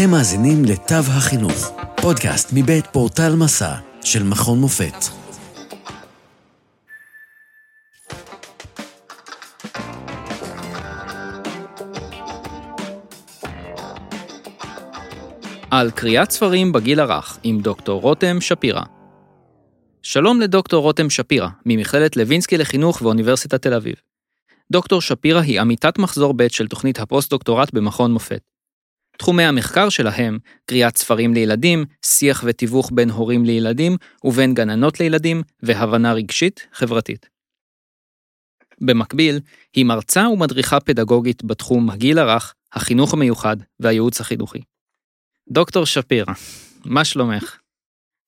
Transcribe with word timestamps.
אתם 0.00 0.10
מאזינים 0.10 0.64
לתו 0.64 0.94
החינוך, 0.94 1.72
פודקאסט 2.02 2.50
מבית 2.54 2.86
פורטל 2.86 3.36
מסע 3.36 3.74
של 4.04 4.22
מכון 4.22 4.58
מופת. 4.58 4.94
על 15.70 15.90
קריאת 15.90 16.30
ספרים 16.30 16.72
בגיל 16.72 17.00
הרך 17.00 17.38
עם 17.42 17.60
דוקטור 17.60 18.00
רותם 18.00 18.40
שפירא. 18.40 18.82
שלום 20.02 20.40
לדוקטור 20.40 20.82
רותם 20.82 21.10
שפירא, 21.10 21.48
ממכללת 21.66 22.16
לוינסקי 22.16 22.58
לחינוך 22.58 23.02
ואוניברסיטת 23.02 23.62
תל 23.62 23.74
אביב. 23.74 23.94
דוקטור 24.72 25.00
שפירא 25.00 25.40
היא 25.40 25.60
עמיתת 25.60 25.98
מחזור 25.98 26.34
ב' 26.36 26.48
של 26.48 26.68
תוכנית 26.68 26.98
הפוסט-דוקטורט 26.98 27.74
במכון 27.74 28.12
מופת. 28.12 28.40
תחומי 29.20 29.44
המחקר 29.44 29.88
שלהם, 29.88 30.38
קריאת 30.66 30.98
ספרים 30.98 31.34
לילדים, 31.34 31.84
שיח 32.04 32.44
ותיווך 32.46 32.90
בין 32.94 33.10
הורים 33.10 33.44
לילדים 33.44 33.96
ובין 34.24 34.54
גננות 34.54 35.00
לילדים, 35.00 35.42
והבנה 35.62 36.12
רגשית 36.12 36.66
חברתית. 36.72 37.28
במקביל, 38.80 39.40
היא 39.76 39.84
מרצה 39.84 40.28
ומדריכה 40.28 40.80
פדגוגית 40.80 41.44
בתחום 41.44 41.90
הגיל 41.90 42.18
הרך, 42.18 42.54
החינוך 42.72 43.12
המיוחד 43.12 43.56
והייעוץ 43.80 44.20
החינוכי. 44.20 44.60
דוקטור 45.50 45.86
שפירא, 45.86 46.32
מה 46.84 47.04
שלומך? 47.04 47.58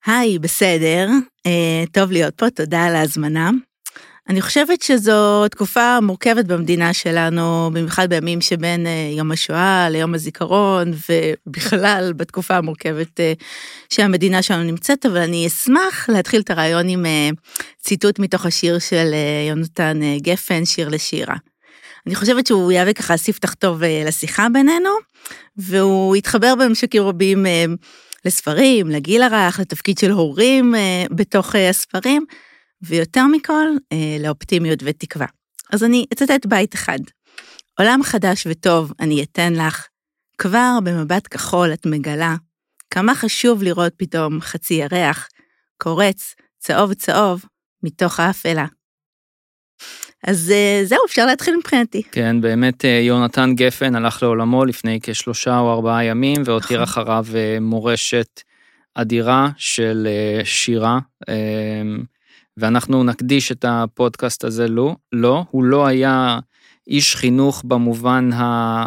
היי, 0.07 0.39
בסדר. 0.39 1.09
Uh, 1.49 1.91
טוב 1.93 2.13
להיות 2.13 2.35
פה, 2.35 2.51
תודה 2.51 2.85
על 2.85 2.95
ההזמנה. 2.95 3.51
אני 4.29 4.43
חושבת 4.43 4.83
שזו 4.83 5.49
תקופה 5.49 6.01
מורכבת 6.01 6.45
במדינה 6.45 6.93
שלנו, 6.93 7.71
במיוחד 7.73 8.09
בימים 8.11 8.41
שבין 8.41 8.87
uh, 8.87 9.19
יום 9.19 9.33
השואה 9.33 9.89
ליום 9.91 10.15
הזיכרון, 10.15 10.93
ובכלל 11.09 12.13
בתקופה 12.17 12.57
המורכבת 12.57 13.21
uh, 13.21 13.45
שהמדינה 13.89 14.43
שלנו 14.43 14.65
נמצאת, 14.65 15.07
אבל 15.07 15.19
אני 15.19 15.47
אשמח 15.47 16.09
להתחיל 16.09 16.41
את 16.41 16.51
הרעיון 16.51 16.89
עם 16.89 17.05
uh, 17.05 17.37
ציטוט 17.79 18.19
מתוך 18.19 18.47
השיר 18.47 18.79
של 18.79 19.15
יונתן 19.49 20.01
גפן, 20.17 20.65
שיר 20.65 20.89
לשירה. 20.89 21.37
אני 22.07 22.15
חושבת 22.15 22.47
שהוא 22.47 22.73
יהווה 22.73 22.93
ככה 22.93 23.17
ספתח 23.17 23.55
טוב 23.55 23.83
לשיחה 24.07 24.49
בינינו, 24.49 24.91
והוא 25.57 26.17
התחבר 26.17 26.55
בממשקים 26.55 27.03
רבים 27.03 27.47
לספרים, 28.25 28.89
לגיל 28.89 29.23
הרך, 29.23 29.61
לתפקיד 29.61 29.99
של 29.99 30.11
הורים 30.11 30.75
אה, 30.75 31.05
בתוך 31.11 31.57
אה, 31.57 31.69
הספרים, 31.69 32.25
ויותר 32.83 33.27
מכל, 33.27 33.69
אה, 33.93 34.17
לאופטימיות 34.21 34.79
ותקווה. 34.85 35.27
אז 35.73 35.85
אני 35.85 36.07
אצטט 36.13 36.47
בית 36.47 36.75
אחד. 36.75 36.99
עולם 37.79 38.03
חדש 38.03 38.47
וטוב 38.47 38.93
אני 39.01 39.23
אתן 39.23 39.53
לך, 39.53 39.87
כבר 40.39 40.79
במבט 40.85 41.29
כחול 41.31 41.73
את 41.73 41.87
מגלה, 41.87 42.35
כמה 42.91 43.15
חשוב 43.15 43.63
לראות 43.63 43.93
פתאום 43.97 44.41
חצי 44.41 44.75
ירח, 44.75 45.29
קורץ, 45.79 46.35
צהוב 46.59 46.95
צהוב, 46.95 47.45
מתוך 47.83 48.21
האפלה. 48.21 48.67
אז 50.27 50.51
אה, 50.51 50.81
זהו, 50.85 50.99
אפשר 51.07 51.27
להתחיל 51.27 51.57
מבחינתי. 51.57 52.03
כן, 52.13 52.41
באמת 52.41 52.85
אה, 52.85 53.01
יונתן 53.03 53.55
גפן 53.55 53.95
הלך 53.95 54.23
לעולמו 54.23 54.65
לפני 54.65 54.99
כשלושה 55.03 55.59
או 55.59 55.73
ארבעה 55.73 56.05
ימים, 56.05 56.43
והותיר 56.45 56.83
נכון. 56.83 57.03
אחריו 57.03 57.27
מורשת 57.61 58.41
אדירה 58.95 59.49
של 59.57 60.09
שירה, 60.45 60.99
ואנחנו 62.57 63.05
נקדיש 63.05 63.53
את 63.53 63.65
הפודקאסט 63.69 64.45
הזה 64.45 64.69
לו. 64.69 64.97
לא, 65.13 65.45
הוא 65.51 65.65
לא 65.65 65.87
היה 65.87 66.39
איש 66.87 67.17
חינוך 67.17 67.63
במובן 67.67 68.33
ה... 68.33 68.85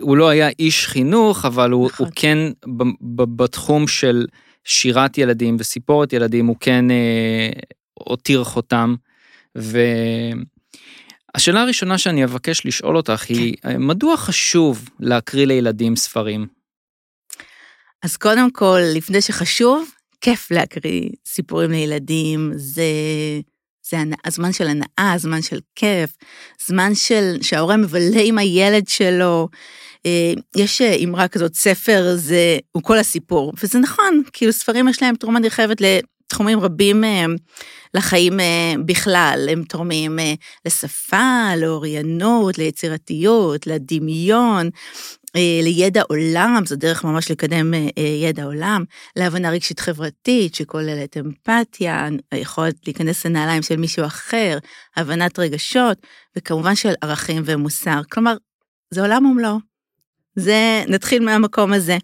הוא 0.00 0.16
לא 0.16 0.28
היה 0.28 0.48
איש 0.58 0.86
חינוך, 0.86 1.44
אבל 1.44 1.70
הוא, 1.70 1.86
נכון. 1.86 2.06
הוא 2.06 2.12
כן 2.16 2.38
בתחום 3.36 3.88
של 3.88 4.26
שירת 4.64 5.18
ילדים 5.18 5.56
וסיפורת 5.58 6.12
ילדים, 6.12 6.46
הוא 6.46 6.56
כן 6.60 6.84
הותיר 7.94 8.44
חותם. 8.44 8.94
והשאלה 11.34 11.62
הראשונה 11.62 11.98
שאני 11.98 12.24
אבקש 12.24 12.66
לשאול 12.66 12.96
אותך 12.96 13.24
היא, 13.28 13.54
כן. 13.62 13.82
מדוע 13.82 14.16
חשוב 14.16 14.88
להקריא 15.00 15.46
לילדים 15.46 15.96
ספרים? 15.96 16.46
אז 18.02 18.16
קודם 18.16 18.50
כל, 18.50 18.80
לפני 18.94 19.20
שחשוב, 19.20 19.90
כיף 20.24 20.50
להקריא 20.50 21.08
סיפורים 21.26 21.70
לילדים, 21.70 22.52
זה, 22.56 22.84
זה 23.90 23.96
הזמן 24.24 24.52
של 24.52 24.66
הנאה, 24.66 25.14
זמן 25.18 25.42
של 25.42 25.58
כיף, 25.74 26.10
זמן 26.66 26.94
של, 26.94 27.36
שההורה 27.42 27.76
מבלה 27.76 28.20
עם 28.24 28.38
הילד 28.38 28.88
שלו. 28.88 29.48
אה, 30.06 30.32
יש 30.56 30.82
אמרה 30.82 31.28
כזאת, 31.28 31.54
ספר 31.54 32.12
זה, 32.16 32.58
הוא 32.72 32.82
כל 32.82 32.98
הסיפור, 32.98 33.52
וזה 33.62 33.78
נכון, 33.78 34.22
כאילו 34.32 34.52
ספרים 34.52 34.88
יש 34.88 35.02
להם 35.02 35.16
תרומה 35.16 35.40
נרחבת 35.40 35.80
תחומים 36.26 36.60
רבים 36.60 37.04
אה, 37.04 37.24
לחיים 37.94 38.40
אה, 38.40 38.74
בכלל, 38.86 39.48
הם 39.50 39.64
תורמים 39.64 40.18
אה, 40.18 40.34
לשפה, 40.66 41.56
לאוריינות, 41.56 42.58
ליצירתיות, 42.58 43.66
לדמיון, 43.66 44.70
לידע 45.62 46.02
עולם, 46.08 46.62
זו 46.66 46.76
דרך 46.76 47.04
ממש 47.04 47.30
לקדם 47.30 47.74
ידע 48.22 48.44
עולם, 48.44 48.84
להבנה 49.16 49.50
רגשית 49.50 49.80
חברתית 49.80 50.54
שכוללת 50.54 51.16
אמפתיה, 51.16 52.08
היכולת 52.32 52.74
להיכנס 52.86 53.26
לנעליים 53.26 53.62
של 53.62 53.76
מישהו 53.76 54.06
אחר, 54.06 54.58
הבנת 54.96 55.38
רגשות, 55.38 56.06
וכמובן 56.36 56.74
של 56.74 56.92
ערכים 57.00 57.42
ומוסר. 57.44 58.00
כלומר, 58.10 58.36
זה 58.90 59.00
עולם 59.00 59.26
ומלואו. 59.26 59.58
זה, 60.36 60.84
נתחיל 60.88 61.24
מהמקום 61.24 61.72
הזה. 61.72 61.98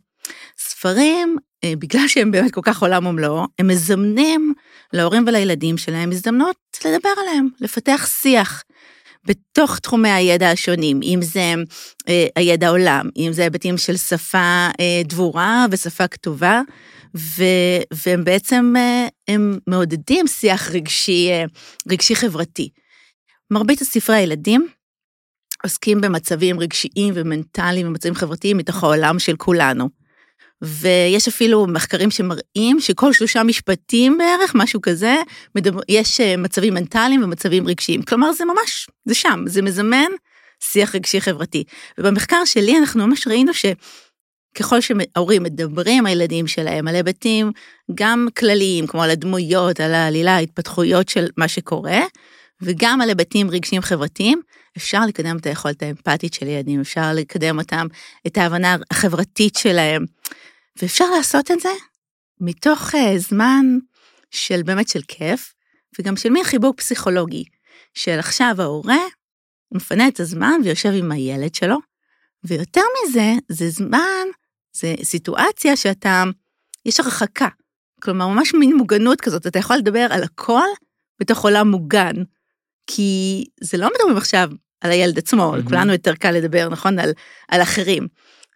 ספרים 0.58 1.36
אה, 1.64 1.72
בגלל 1.78 2.08
שהם 2.08 2.30
באמת 2.30 2.52
כל 2.54 2.60
כך 2.64 2.82
עולם 2.82 3.06
ומלואו, 3.06 3.47
הם 3.58 3.66
מזמנים 3.66 4.54
להורים 4.92 5.24
ולילדים 5.26 5.78
שלהם 5.78 6.10
הזדמנות 6.10 6.56
לדבר 6.84 7.10
עליהם, 7.22 7.48
לפתח 7.60 8.06
שיח. 8.20 8.62
בתוך 9.25 9.78
תחומי 9.78 10.10
הידע 10.10 10.50
השונים, 10.50 11.00
אם 11.03 11.19
זה 11.22 11.54
אה, 12.08 12.26
הידע 12.36 12.69
עולם, 12.69 13.08
אם 13.16 13.31
זה 13.32 13.42
היבטים 13.42 13.78
של 13.78 13.97
שפה 13.97 14.69
אה, 14.81 15.03
דבורה 15.04 15.66
ושפה 15.70 16.08
כתובה, 16.08 16.60
ו, 17.16 17.44
והם 18.06 18.25
בעצם, 18.25 18.75
אה, 18.76 19.09
הם 19.28 19.59
מעודדים 19.66 20.26
שיח 20.26 20.70
רגשי, 20.70 21.28
אה, 21.30 21.44
רגשי 21.91 22.14
חברתי. 22.14 22.69
מרבית 23.50 23.80
הספרי 23.80 24.16
הילדים 24.16 24.69
עוסקים 25.62 26.00
במצבים 26.00 26.60
רגשיים 26.60 27.14
ומנטליים 27.16 27.86
ומצבים 27.86 28.14
חברתיים 28.14 28.56
מתוך 28.56 28.82
העולם 28.82 29.19
של 29.19 29.36
כולנו. 29.36 30.00
ויש 30.62 31.28
אפילו 31.28 31.66
מחקרים 31.66 32.10
שמראים 32.10 32.81
שכל 32.81 33.12
שלושה 33.12 33.43
משפטים 33.43 34.19
בערך, 34.19 34.54
משהו 34.54 34.81
כזה, 34.81 35.16
מדבר, 35.54 35.81
יש 35.88 36.21
אה, 36.21 36.37
מצבים 36.37 36.75
מנטליים 36.75 37.25
ומצבים 37.25 37.69
רגשיים. 37.69 38.03
כלומר, 38.03 38.32
זה 38.32 38.44
ממש, 38.44 38.88
זה 39.04 39.15
שם, 39.15 39.44
זה 39.47 39.62
מזמן 39.62 40.10
שיח 40.60 40.94
רגשי 40.94 41.21
חברתי. 41.21 41.65
ובמחקר 41.98 42.44
שלי 42.44 42.78
אנחנו 42.78 43.06
ממש 43.06 43.26
ראינו 43.26 43.53
שככל 43.54 44.81
שההורים 44.81 45.43
מדברים 45.43 46.06
הילדים 46.06 46.47
שלהם 46.47 46.88
על 46.88 46.94
היבטים 46.94 47.53
גם 47.94 48.28
כלליים, 48.38 48.87
כמו 48.87 49.03
על 49.03 49.10
הדמויות, 49.10 49.81
על 49.81 49.94
העלילה, 49.94 50.37
ההתפתחויות 50.37 51.09
של 51.09 51.27
מה 51.37 51.48
שקורה, 51.48 52.00
וגם 52.62 53.00
על 53.00 53.09
היבטים 53.09 53.50
רגשיים 53.50 53.82
חברתיים, 53.82 54.41
אפשר 54.77 55.06
לקדם 55.06 55.37
את 55.37 55.47
היכולת 55.47 55.82
האמפתית 55.82 56.34
של 56.34 56.47
ילדים, 56.47 56.81
אפשר 56.81 57.12
לקדם 57.15 57.59
אותם, 57.59 57.87
את 58.27 58.38
ההבנה 58.38 58.77
החברתית 58.91 59.56
שלהם. 59.56 60.04
ואפשר 60.82 61.10
לעשות 61.16 61.50
את 61.50 61.60
זה 61.60 61.72
מתוך 62.41 62.94
uh, 62.94 63.18
זמן 63.18 63.66
של 64.30 64.62
באמת 64.62 64.88
של 64.88 65.00
כיף, 65.08 65.54
וגם 65.98 66.16
של 66.16 66.30
מין 66.30 66.44
חיבור 66.44 66.74
פסיכולוגי, 66.76 67.44
של 67.94 68.18
עכשיו 68.18 68.54
ההורה 68.58 69.04
מפנה 69.72 70.08
את 70.08 70.20
הזמן 70.20 70.60
ויושב 70.64 70.92
עם 70.94 71.12
הילד 71.12 71.54
שלו, 71.54 71.77
ויותר 72.44 72.80
מזה, 73.04 73.32
זה 73.48 73.68
זמן, 73.68 74.27
זה 74.72 74.94
סיטואציה 75.03 75.77
שאתה, 75.77 76.24
יש 76.86 77.00
הרחקה. 77.00 77.48
כלומר, 78.03 78.28
ממש 78.28 78.54
מין 78.54 78.76
מוגנות 78.76 79.21
כזאת, 79.21 79.47
אתה 79.47 79.59
יכול 79.59 79.76
לדבר 79.76 80.06
על 80.10 80.22
הכל 80.22 80.68
בתוך 81.21 81.44
עולם 81.44 81.68
מוגן. 81.68 82.15
כי 82.86 83.44
זה 83.60 83.78
לא 83.78 83.88
מדברים 83.94 84.16
עכשיו 84.16 84.48
על 84.80 84.91
הילד 84.91 85.18
עצמו, 85.18 85.54
mm-hmm. 85.54 85.59
לכולנו 85.59 85.92
יותר 85.92 86.15
קל 86.15 86.30
לדבר, 86.30 86.68
נכון, 86.68 86.98
על, 86.98 87.12
על 87.48 87.62
אחרים. 87.62 88.09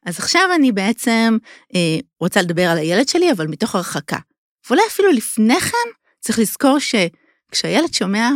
אז 0.04 0.18
עכשיו 0.18 0.42
אני 0.54 0.72
בעצם 0.72 1.36
אה, 1.74 1.98
רוצה 2.20 2.42
לדבר 2.42 2.62
על 2.62 2.78
הילד 2.78 3.08
שלי, 3.08 3.32
אבל 3.32 3.46
מתוך 3.46 3.74
הרחקה. 3.74 4.18
ואולי 4.66 4.82
אפילו 4.88 5.12
לפני 5.12 5.60
כן, 5.60 5.90
צריך 6.20 6.38
לזכור 6.38 6.78
שכשהילד 6.78 7.94
שומע 7.94 8.30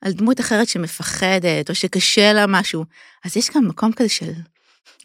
על 0.00 0.12
דמות 0.12 0.40
אחרת 0.40 0.68
שמפחדת, 0.68 1.70
או 1.70 1.74
שקשה 1.74 2.32
לה 2.32 2.46
משהו, 2.48 2.84
אז 3.24 3.36
יש 3.36 3.50
כאן 3.50 3.64
מקום 3.64 3.92
כזה 3.92 4.08
של 4.08 4.32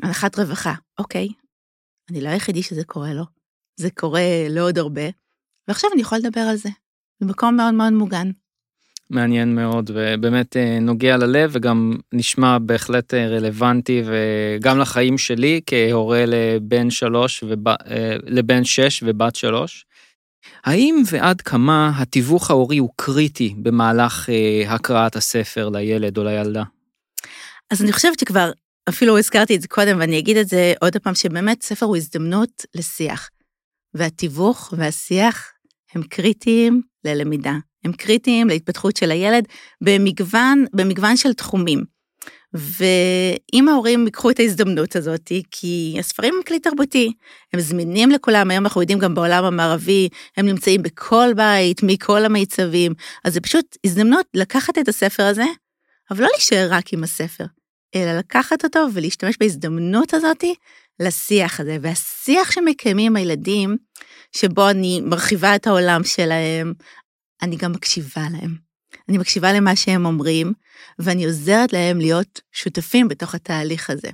הנחת 0.03 0.39
רווחה. 0.39 0.73
אוקיי, 0.97 1.27
אני 2.09 2.21
לא 2.21 2.29
היחידי 2.29 2.63
שזה 2.63 2.83
קורה 2.83 3.13
לו, 3.13 3.23
זה 3.75 3.89
קורה 3.91 4.21
לעוד 4.49 4.77
הרבה, 4.77 5.01
ועכשיו 5.67 5.89
אני 5.93 6.01
יכולה 6.01 6.19
לדבר 6.19 6.41
על 6.41 6.55
זה, 6.55 6.69
במקום 7.21 7.55
מאוד 7.55 7.73
מאוד 7.73 7.93
מוגן. 7.93 8.31
מעניין 9.11 9.55
מאוד 9.55 9.91
ובאמת 9.93 10.57
אה, 10.57 10.79
נוגע 10.79 11.17
ללב 11.17 11.49
וגם 11.53 11.93
נשמע 12.13 12.57
בהחלט 12.59 13.13
אה, 13.13 13.27
רלוונטי 13.27 14.03
וגם 14.05 14.79
לחיים 14.79 15.17
שלי 15.17 15.61
כהורה 15.65 16.23
לבן 16.27 16.89
שלוש 16.89 17.43
וב... 17.47 17.67
אה, 17.67 17.75
לבן 18.23 18.63
שש 18.63 19.03
ובת 19.07 19.35
שלוש. 19.35 19.85
האם 20.63 21.03
ועד 21.11 21.41
כמה 21.41 21.91
התיווך 21.95 22.51
ההורי 22.51 22.77
הוא 22.77 22.89
קריטי 22.95 23.55
במהלך 23.57 24.29
הקראת 24.67 25.15
הספר 25.15 25.69
לילד 25.69 26.17
או 26.17 26.23
לילדה? 26.23 26.63
אז 27.71 27.81
אני 27.81 27.91
חושבת 27.91 28.19
שכבר 28.19 28.51
אפילו 28.89 29.17
הזכרתי 29.17 29.55
את 29.55 29.61
זה 29.61 29.67
קודם 29.67 29.99
ואני 29.99 30.19
אגיד 30.19 30.37
את 30.37 30.47
זה 30.47 30.73
עוד 30.81 30.97
פעם 30.97 31.15
שבאמת 31.15 31.63
ספר 31.63 31.85
הוא 31.85 31.97
הזדמנות 31.97 32.65
לשיח. 32.75 33.29
והתיווך 33.93 34.73
והשיח 34.77 35.51
הם 35.93 36.03
קריטיים 36.03 36.81
ללמידה. 37.05 37.53
הם 37.83 37.93
קריטיים 37.93 38.47
להתפתחות 38.47 38.97
של 38.97 39.11
הילד 39.11 39.47
במגוון, 39.81 40.65
במגוון 40.73 41.17
של 41.17 41.33
תחומים. 41.33 41.83
ואם 42.53 43.69
ההורים 43.69 44.05
ייקחו 44.05 44.29
את 44.29 44.39
ההזדמנות 44.39 44.95
הזאת, 44.95 45.31
כי 45.51 45.95
הספרים 45.99 46.33
הם 46.37 46.43
כלי 46.43 46.59
תרבותי, 46.59 47.13
הם 47.53 47.59
זמינים 47.59 48.11
לכולם, 48.11 48.51
היום 48.51 48.65
אנחנו 48.65 48.81
יודעים 48.81 48.99
גם 48.99 49.15
בעולם 49.15 49.43
המערבי, 49.43 50.09
הם 50.37 50.45
נמצאים 50.45 50.81
בכל 50.83 51.29
בית, 51.35 51.83
מכל 51.83 52.25
המיצבים, 52.25 52.93
אז 53.23 53.33
זה 53.33 53.41
פשוט 53.41 53.77
הזדמנות 53.85 54.25
לקחת 54.33 54.77
את 54.77 54.87
הספר 54.87 55.23
הזה, 55.23 55.45
אבל 56.11 56.23
לא 56.23 56.29
להישאר 56.33 56.67
רק 56.71 56.93
עם 56.93 57.03
הספר, 57.03 57.45
אלא 57.95 58.17
לקחת 58.17 58.63
אותו 58.63 58.87
ולהשתמש 58.93 59.35
בהזדמנות 59.39 60.13
הזאת 60.13 60.43
לשיח 60.99 61.59
הזה. 61.59 61.77
והשיח 61.81 62.51
שמקיימים 62.51 63.15
הילדים, 63.15 63.77
שבו 64.35 64.69
אני 64.69 65.01
מרחיבה 65.03 65.55
את 65.55 65.67
העולם 65.67 66.03
שלהם, 66.03 66.73
אני 67.41 67.55
גם 67.55 67.71
מקשיבה 67.71 68.27
להם. 68.31 68.55
אני 69.09 69.17
מקשיבה 69.17 69.53
למה 69.53 69.75
שהם 69.75 70.05
אומרים, 70.05 70.53
ואני 70.99 71.25
עוזרת 71.25 71.73
להם 71.73 71.99
להיות 71.99 72.41
שותפים 72.51 73.07
בתוך 73.07 73.35
התהליך 73.35 73.89
הזה. 73.89 74.09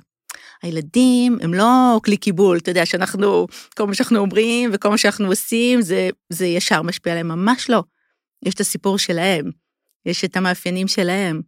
הילדים 0.62 1.38
הם 1.42 1.54
לא 1.54 2.00
כלי 2.04 2.16
קיבול, 2.16 2.58
אתה 2.58 2.70
יודע, 2.70 2.86
שאנחנו, 2.86 3.46
כל 3.76 3.86
מה 3.86 3.94
שאנחנו 3.94 4.18
אומרים 4.18 4.70
וכל 4.72 4.88
מה 4.88 4.98
שאנחנו 4.98 5.26
עושים, 5.26 5.82
זה, 5.82 6.08
זה 6.30 6.46
ישר 6.46 6.82
משפיע 6.82 7.12
עליהם, 7.12 7.28
ממש 7.28 7.70
לא. 7.70 7.82
יש 8.42 8.54
את 8.54 8.60
הסיפור 8.60 8.98
שלהם, 8.98 9.50
יש 10.06 10.24
את 10.24 10.36
המאפיינים 10.36 10.88
שלהם, 10.88 11.40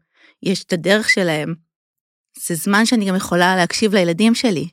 יש 0.42 0.64
את 0.64 0.72
הדרך 0.72 1.08
שלהם. 1.08 1.54
זה 2.46 2.54
זמן 2.54 2.86
שאני 2.86 3.04
גם 3.04 3.16
יכולה 3.16 3.56
להקשיב 3.56 3.94
לילדים 3.94 4.34
שלי, 4.34 4.68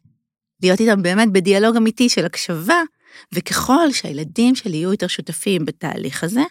להיות 0.63 0.79
איתם 0.79 1.01
באמת 1.01 1.31
בדיאלוג 1.31 1.75
אמיתי 1.75 2.09
של 2.09 2.25
הקשבה, 2.25 2.81
וככל 3.33 3.91
שהילדים 3.91 4.55
שלי 4.55 4.77
יהיו 4.77 4.91
יותר 4.91 5.07
שותפים 5.07 5.65
בתהליך 5.65 6.23
הזה, 6.23 6.41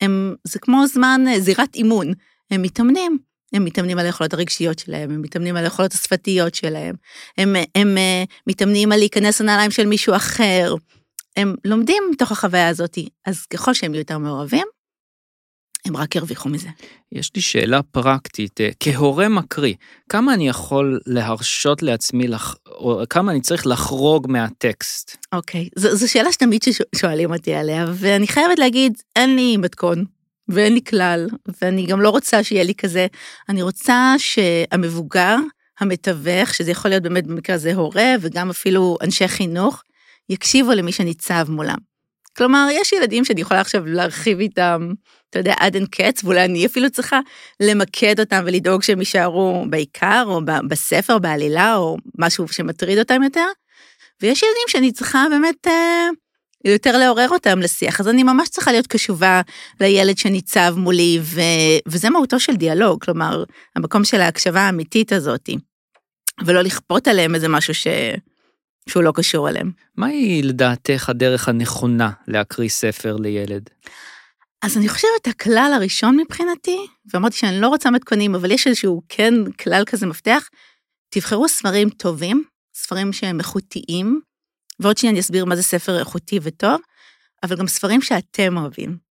הם, 0.00 0.34
זה 0.44 0.58
כמו 0.58 0.86
זמן, 0.86 1.20
אה, 1.28 1.40
זירת 1.40 1.74
אימון, 1.74 2.12
הם 2.50 2.62
מתאמנים. 2.62 3.18
הם 3.52 3.64
מתאמנים 3.64 3.98
על 3.98 4.06
היכולות 4.06 4.34
הרגשיות 4.34 4.78
שלהם, 4.78 5.10
הם 5.10 5.22
מתאמנים 5.22 5.56
על 5.56 5.64
היכולות 5.64 5.92
השפתיות 5.92 6.54
שלהם, 6.54 6.94
הם, 7.38 7.56
הם, 7.56 7.64
הם 7.74 7.98
אה, 7.98 8.24
מתאמנים 8.46 8.92
על 8.92 8.98
להיכנס 8.98 9.40
לנעליים 9.40 9.70
של 9.70 9.86
מישהו 9.86 10.16
אחר, 10.16 10.74
הם 11.36 11.54
לומדים 11.64 12.02
מתוך 12.12 12.32
החוויה 12.32 12.68
הזאת, 12.68 12.98
אז 13.26 13.46
ככל 13.46 13.74
שהם 13.74 13.94
יהיו 13.94 14.00
יותר 14.00 14.18
מעורבים, 14.18 14.66
הם 15.84 15.96
רק 15.96 16.16
ירוויחו 16.16 16.48
מזה. 16.48 16.68
יש 17.12 17.30
לי 17.34 17.40
שאלה 17.40 17.82
פרקטית, 17.82 18.60
אה, 18.60 18.70
כהורה 18.80 19.28
מקריא, 19.28 19.74
כמה 20.08 20.34
אני 20.34 20.48
יכול 20.48 21.00
להרשות 21.06 21.82
לעצמי, 21.82 22.28
לח... 22.28 22.54
או 22.78 23.02
כמה 23.10 23.32
אני 23.32 23.40
צריך 23.40 23.66
לחרוג 23.66 24.26
מהטקסט? 24.30 25.16
אוקיי, 25.32 25.68
זו, 25.76 25.96
זו 25.96 26.10
שאלה 26.10 26.32
שתמיד 26.32 26.62
שואלים 26.96 27.32
אותי 27.32 27.54
עליה, 27.54 27.86
ואני 27.94 28.26
חייבת 28.26 28.58
להגיד, 28.58 29.02
אין 29.16 29.36
לי 29.36 29.56
מתכון. 29.56 30.04
ואין 30.48 30.74
לי 30.74 30.80
כלל, 30.84 31.28
ואני 31.62 31.86
גם 31.86 32.00
לא 32.00 32.10
רוצה 32.10 32.44
שיהיה 32.44 32.64
לי 32.64 32.74
כזה, 32.74 33.06
אני 33.48 33.62
רוצה 33.62 34.14
שהמבוגר, 34.18 35.36
המתווך, 35.80 36.54
שזה 36.54 36.70
יכול 36.70 36.90
להיות 36.90 37.02
באמת 37.02 37.26
במקרה 37.26 37.56
הזה 37.56 37.74
הורה, 37.74 38.14
וגם 38.20 38.50
אפילו 38.50 38.96
אנשי 39.02 39.28
חינוך, 39.28 39.82
יקשיבו 40.28 40.72
למי 40.72 40.92
שניצב 40.92 41.46
מולם. 41.48 41.87
כלומר, 42.38 42.68
יש 42.72 42.92
ילדים 42.92 43.24
שאני 43.24 43.40
יכולה 43.40 43.60
עכשיו 43.60 43.86
להרחיב 43.86 44.40
איתם, 44.40 44.92
אתה 45.30 45.38
יודע, 45.38 45.54
עד 45.58 45.74
אין 45.74 45.86
קץ, 45.86 46.24
ואולי 46.24 46.44
אני 46.44 46.66
אפילו 46.66 46.90
צריכה 46.90 47.20
למקד 47.60 48.20
אותם 48.20 48.42
ולדאוג 48.46 48.82
שהם 48.82 48.98
יישארו 48.98 49.64
בעיקר, 49.70 50.24
או 50.26 50.40
בספר, 50.68 51.18
בעלילה, 51.18 51.76
או 51.76 51.96
משהו 52.18 52.48
שמטריד 52.48 52.98
אותם 52.98 53.22
יותר. 53.22 53.46
ויש 54.22 54.42
ילדים 54.42 54.62
שאני 54.68 54.92
צריכה 54.92 55.24
באמת 55.30 55.66
אה, 55.66 56.08
יותר 56.64 56.98
לעורר 56.98 57.28
אותם 57.28 57.58
לשיח, 57.58 58.00
אז 58.00 58.08
אני 58.08 58.22
ממש 58.22 58.48
צריכה 58.48 58.72
להיות 58.72 58.86
קשובה 58.86 59.40
לילד 59.80 60.18
שניצב 60.18 60.74
מולי, 60.76 61.18
ו, 61.22 61.40
וזה 61.86 62.10
מהותו 62.10 62.40
של 62.40 62.56
דיאלוג, 62.56 63.04
כלומר, 63.04 63.44
המקום 63.76 64.04
של 64.04 64.20
ההקשבה 64.20 64.60
האמיתית 64.60 65.12
הזאת, 65.12 65.48
ולא 66.46 66.62
לכפות 66.62 67.08
עליהם 67.08 67.34
איזה 67.34 67.48
משהו 67.48 67.74
ש... 67.74 67.86
שהוא 68.88 69.02
לא 69.02 69.12
קשור 69.14 69.48
אליהם. 69.48 69.70
מהי 69.96 70.42
לדעתך 70.42 71.08
הדרך 71.08 71.48
הנכונה 71.48 72.10
להקריא 72.28 72.68
ספר 72.68 73.16
לילד? 73.16 73.70
אז 74.62 74.76
אני 74.76 74.88
חושבת 74.88 75.26
הכלל 75.26 75.72
הראשון 75.76 76.16
מבחינתי, 76.16 76.86
ואמרתי 77.12 77.36
שאני 77.36 77.60
לא 77.60 77.68
רוצה 77.68 77.90
מתכונים, 77.90 78.34
אבל 78.34 78.50
יש 78.50 78.66
איזשהו 78.66 79.02
כן 79.08 79.34
כלל 79.52 79.82
כזה 79.86 80.06
מפתח, 80.06 80.48
תבחרו 81.08 81.48
ספרים 81.48 81.90
טובים, 81.90 82.44
ספרים 82.74 83.12
שהם 83.12 83.38
איכותיים, 83.38 84.20
ועוד 84.80 84.98
שניה 84.98 85.12
אני 85.12 85.20
אסביר 85.20 85.44
מה 85.44 85.56
זה 85.56 85.62
ספר 85.62 85.98
איכותי 85.98 86.38
וטוב, 86.42 86.80
אבל 87.42 87.56
גם 87.56 87.66
ספרים 87.66 88.02
שאתם 88.02 88.56
אוהבים. 88.56 89.08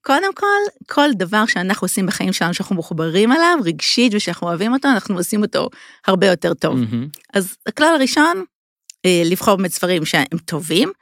קודם 0.00 0.34
כל, 0.34 0.86
כל 0.86 1.08
דבר 1.16 1.46
שאנחנו 1.46 1.84
עושים 1.84 2.06
בחיים 2.06 2.32
שלנו, 2.32 2.54
שאנחנו 2.54 2.76
מחוברים 2.76 3.32
אליו, 3.32 3.58
רגשית 3.64 4.12
ושאנחנו 4.14 4.48
אוהבים 4.48 4.72
אותו, 4.72 4.88
אנחנו 4.88 5.16
עושים 5.16 5.42
אותו 5.42 5.68
הרבה 6.06 6.26
יותר 6.26 6.54
טוב. 6.54 6.78
Mm-hmm. 6.82 7.20
אז 7.34 7.56
הכלל 7.66 7.94
הראשון, 7.94 8.44
לבחור 9.06 9.56
באמת 9.56 9.70
ספרים 9.70 10.04
שהם 10.04 10.38
טובים. 10.44 10.92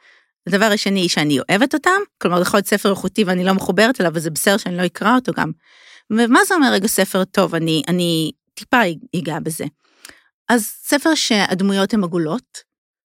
הדבר 0.47 0.65
השני 0.65 1.09
שאני 1.09 1.39
אוהבת 1.41 1.75
אותם, 1.75 2.01
כלומר 2.19 2.37
זה 2.37 2.43
יכול 2.43 2.59
להיות 2.59 2.67
ספר 2.67 2.91
איכותי 2.91 3.25
ואני 3.25 3.45
לא 3.45 3.53
מחוברת 3.53 4.01
אליו 4.01 4.13
וזה 4.15 4.31
בסדר 4.31 4.57
שאני 4.57 4.77
לא 4.77 4.87
אקרא 4.87 5.15
אותו 5.15 5.33
גם. 5.33 5.51
ומה 6.11 6.41
זה 6.49 6.55
אומר 6.55 6.73
רגע 6.73 6.89
ספר 6.89 7.25
טוב, 7.25 7.55
אני, 7.55 7.83
אני 7.89 8.33
טיפה 8.55 8.81
אגע 9.17 9.39
בזה. 9.41 9.65
אז 10.49 10.73
ספר 10.83 11.15
שהדמויות 11.15 11.95
הן 11.95 12.05
עגולות, 12.05 12.59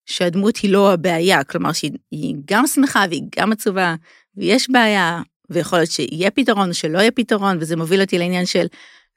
שהדמות 0.06 0.58
היא 0.58 0.72
לא 0.72 0.94
הבעיה, 0.94 1.44
כלומר 1.44 1.74
שהיא 1.74 2.36
גם 2.46 2.68
שמחה 2.68 3.06
והיא 3.10 3.24
גם 3.40 3.52
עצובה, 3.52 3.96
ויש 4.38 4.70
בעיה, 4.70 5.22
ויכול 5.50 5.80
להיות 5.80 5.92
שיהיה 5.92 6.32
פתרון 6.32 6.70
או 6.70 6.74
שלא 6.74 6.98
יהיה 7.00 7.12
פתרון, 7.12 7.58
וזה 7.60 7.76
מוביל 7.76 8.02
אותי 8.02 8.18
לעניין 8.18 8.46
של 8.46 8.66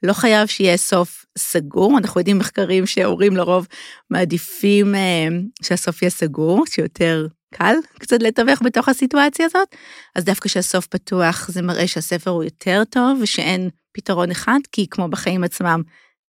לא 0.03 0.13
חייב 0.13 0.47
שיהיה 0.47 0.77
סוף 0.77 1.25
סגור, 1.37 1.97
אנחנו 1.97 2.21
יודעים 2.21 2.37
מחקרים 2.37 2.85
שהורים 2.85 3.37
לרוב 3.37 3.67
מעדיפים 4.09 4.95
אה, 4.95 5.27
שהסוף 5.63 6.01
יהיה 6.01 6.09
סגור, 6.09 6.65
שיותר 6.65 7.27
קל 7.53 7.75
קצת 7.99 8.21
לתווך 8.21 8.61
בתוך 8.61 8.89
הסיטואציה 8.89 9.45
הזאת, 9.45 9.75
אז 10.15 10.23
דווקא 10.23 10.49
שהסוף 10.49 10.87
פתוח 10.87 11.49
זה 11.51 11.61
מראה 11.61 11.87
שהספר 11.87 12.31
הוא 12.31 12.43
יותר 12.43 12.83
טוב 12.89 13.19
ושאין 13.21 13.69
פתרון 13.91 14.31
אחד, 14.31 14.59
כי 14.71 14.87
כמו 14.87 15.07
בחיים 15.07 15.43
עצמם 15.43 15.81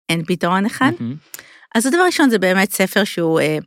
אין 0.08 0.24
פתרון 0.24 0.66
אחד. 0.66 0.92
Mm-hmm. 0.98 1.40
אז 1.74 1.86
הדבר 1.86 2.02
ראשון 2.06 2.30
זה 2.30 2.38
באמת 2.38 2.72
ספר 2.72 3.04
שהוא, 3.04 3.40
אה, 3.40 3.58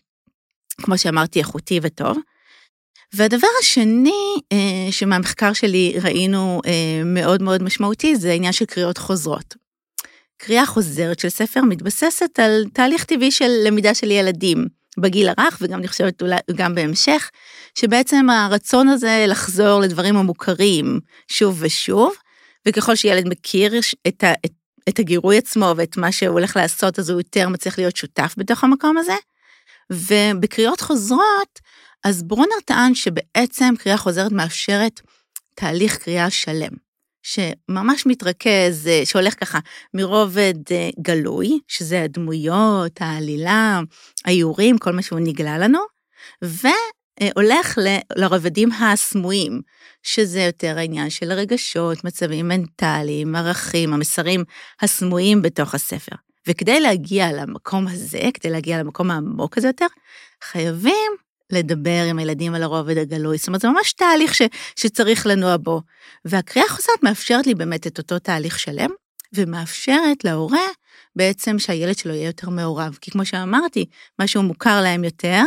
כמו 0.82 0.98
שאמרתי, 0.98 1.40
איכותי 1.40 1.80
וטוב. 1.84 2.18
והדבר 3.14 3.48
השני 3.62 4.36
אה, 4.52 4.92
שמהמחקר 4.92 5.54
שלי 5.54 5.94
ראינו 6.02 6.62
מאוד 7.06 7.42
מאוד 7.42 7.64
משמעותי 7.64 8.16
זה 8.16 8.32
העניין 8.32 8.54
של 8.54 8.66
קריאות 8.66 8.98
חוזרות. 8.98 9.63
קריאה 10.46 10.66
חוזרת 10.66 11.20
של 11.20 11.30
ספר 11.30 11.62
מתבססת 11.62 12.40
על 12.40 12.66
תהליך 12.74 13.04
טבעי 13.04 13.32
של 13.32 13.50
למידה 13.64 13.94
של 13.94 14.12
ילדים 14.12 14.68
בגיל 14.98 15.30
הרך, 15.38 15.58
וגם 15.62 15.80
אני 15.80 15.88
חושבת 15.88 16.22
אולי 16.22 16.36
גם 16.56 16.76
בהמשך, 16.76 17.32
שבעצם 17.80 18.30
הרצון 18.30 18.88
הזה 18.88 19.26
לחזור 19.28 19.82
לדברים 19.82 20.18
המוכרים 20.18 21.00
שוב 21.28 21.58
ושוב, 21.60 22.14
וככל 22.68 22.96
שילד 22.96 23.28
מכיר 23.28 23.74
את, 24.08 24.24
ה, 24.24 24.32
את, 24.46 24.52
את 24.90 25.00
הגירוי 25.00 25.38
עצמו 25.38 25.74
ואת 25.78 25.98
מה 25.98 26.12
שהוא 26.12 26.34
הולך 26.34 26.58
לעשות, 26.58 27.00
אז 27.00 27.10
הוא 27.10 27.20
יותר 27.20 27.50
מצליח 27.50 27.78
להיות 27.78 27.96
שותף 27.96 28.34
בתוך 28.38 28.64
המקום 28.64 28.98
הזה. 28.98 29.16
ובקריאות 29.92 30.82
חוזרות, 30.82 31.60
אז 32.04 32.24
ברונר 32.24 32.60
טען 32.66 32.96
שבעצם 32.96 33.74
קריאה 33.80 33.98
חוזרת 33.98 34.32
מאפשרת 34.32 35.02
תהליך 35.56 35.98
קריאה 35.98 36.30
שלם. 36.30 36.93
שממש 37.24 38.06
מתרכז, 38.06 38.88
אה, 38.88 39.02
שהולך 39.06 39.40
ככה 39.40 39.60
מרובד 39.94 40.54
אה, 40.72 40.90
גלוי, 41.02 41.60
שזה 41.68 42.04
הדמויות, 42.04 43.02
העלילה, 43.02 43.80
האיורים, 44.26 44.78
כל 44.78 44.92
מה 44.92 45.02
שהוא 45.02 45.20
נגלה 45.20 45.58
לנו, 45.58 45.80
והולך 46.42 47.78
לרבדים 48.16 48.72
הסמויים, 48.72 49.62
שזה 50.04 50.42
יותר 50.42 50.78
העניין 50.78 51.10
של 51.10 51.32
רגשות, 51.32 52.04
מצבים 52.04 52.48
מנטליים, 52.48 53.36
ערכים, 53.36 53.94
המסרים 53.94 54.44
הסמויים 54.82 55.42
בתוך 55.42 55.76
הספר. 55.76 56.16
וכדי 56.48 56.80
להגיע 56.80 57.32
למקום 57.32 57.88
הזה, 57.88 58.30
כדי 58.34 58.50
להגיע 58.50 58.80
למקום 58.80 59.12
העמוק 59.12 59.58
הזה 59.58 59.68
יותר, 59.68 59.86
חייבים 60.44 61.12
לדבר 61.54 62.04
עם 62.10 62.20
הילדים 62.20 62.56
על 62.56 62.64
הרובד 62.64 62.98
הגלוי. 62.98 63.38
זאת 63.38 63.48
אומרת, 63.48 63.62
זה 63.62 63.68
ממש 63.68 63.94
תהליך 63.94 64.36
ש, 64.36 64.42
שצריך 64.76 65.28
לנוע 65.28 65.58
בו. 65.58 65.82
והקריאה 66.26 66.68
החוזרת 66.68 67.04
מאפשרת 67.04 67.48
לי 67.48 67.56
באמת 67.56 67.88
את 67.88 67.98
אותו 67.98 68.20
תהליך 68.20 68.60
שלם, 68.60 68.90
ומאפשרת 69.34 70.24
להורה 70.24 70.68
בעצם 71.16 71.60
שהילד 71.60 71.98
שלו 71.98 72.14
יהיה 72.14 72.28
יותר 72.28 72.50
מעורב. 72.50 72.98
כי 73.02 73.12
כמו 73.12 73.26
שאמרתי, 73.26 73.86
משהו 74.22 74.44
מוכר 74.44 74.82
להם 74.82 75.04
יותר, 75.04 75.42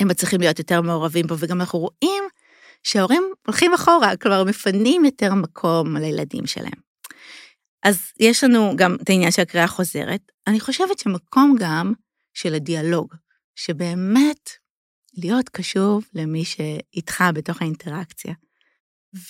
הם 0.00 0.08
מצליחים 0.08 0.40
להיות 0.40 0.58
יותר 0.58 0.80
מעורבים 0.80 1.26
בו, 1.26 1.34
וגם 1.38 1.60
אנחנו 1.60 1.78
רואים 1.78 2.24
שההורים 2.82 3.22
הולכים 3.46 3.74
אחורה, 3.74 4.16
כלומר 4.16 4.44
מפנים 4.44 5.04
יותר 5.04 5.34
מקום 5.34 5.96
לילדים 5.96 6.46
שלהם. 6.46 6.88
אז 7.82 8.12
יש 8.20 8.44
לנו 8.44 8.72
גם 8.76 8.96
את 9.02 9.10
העניין 9.10 9.30
של 9.30 9.42
הקריאה 9.42 9.64
החוזרת. 9.64 10.20
אני 10.46 10.60
חושבת 10.60 10.98
שמקום 10.98 11.56
גם 11.58 11.92
של 12.34 12.54
הדיאלוג, 12.54 13.14
שבאמת 13.56 14.50
להיות 15.18 15.48
קשוב 15.48 16.04
למי 16.14 16.44
שאיתך 16.44 17.24
בתוך 17.34 17.62
האינטראקציה. 17.62 18.34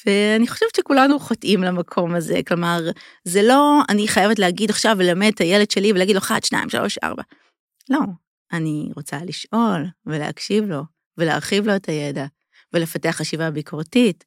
ואני 0.07 0.49
חושבת 0.49 0.75
שכולנו 0.77 1.19
חוטאים 1.19 1.63
למקום 1.63 2.15
הזה, 2.15 2.41
כלומר, 2.49 2.81
זה 3.25 3.43
לא, 3.43 3.81
אני 3.89 4.09
חייבת 4.09 4.39
להגיד 4.39 4.71
עכשיו 4.71 4.97
ולמד 4.99 5.31
את 5.35 5.41
הילד 5.41 5.71
שלי 5.71 5.93
ולהגיד 5.93 6.17
לו 6.17 6.23
1, 6.23 6.45
2, 6.45 6.71
3, 6.71 6.99
4. 6.99 7.23
לא, 7.91 7.99
אני 8.53 8.89
רוצה 8.97 9.19
לשאול 9.25 9.87
ולהקשיב 10.07 10.65
לו 10.65 10.83
ולהרחיב 11.19 11.67
לו 11.67 11.77
את 11.77 11.89
הידע 11.89 12.27
ולפתח 12.73 13.11
חשיבה 13.11 13.51
ביקורתית 13.51 14.25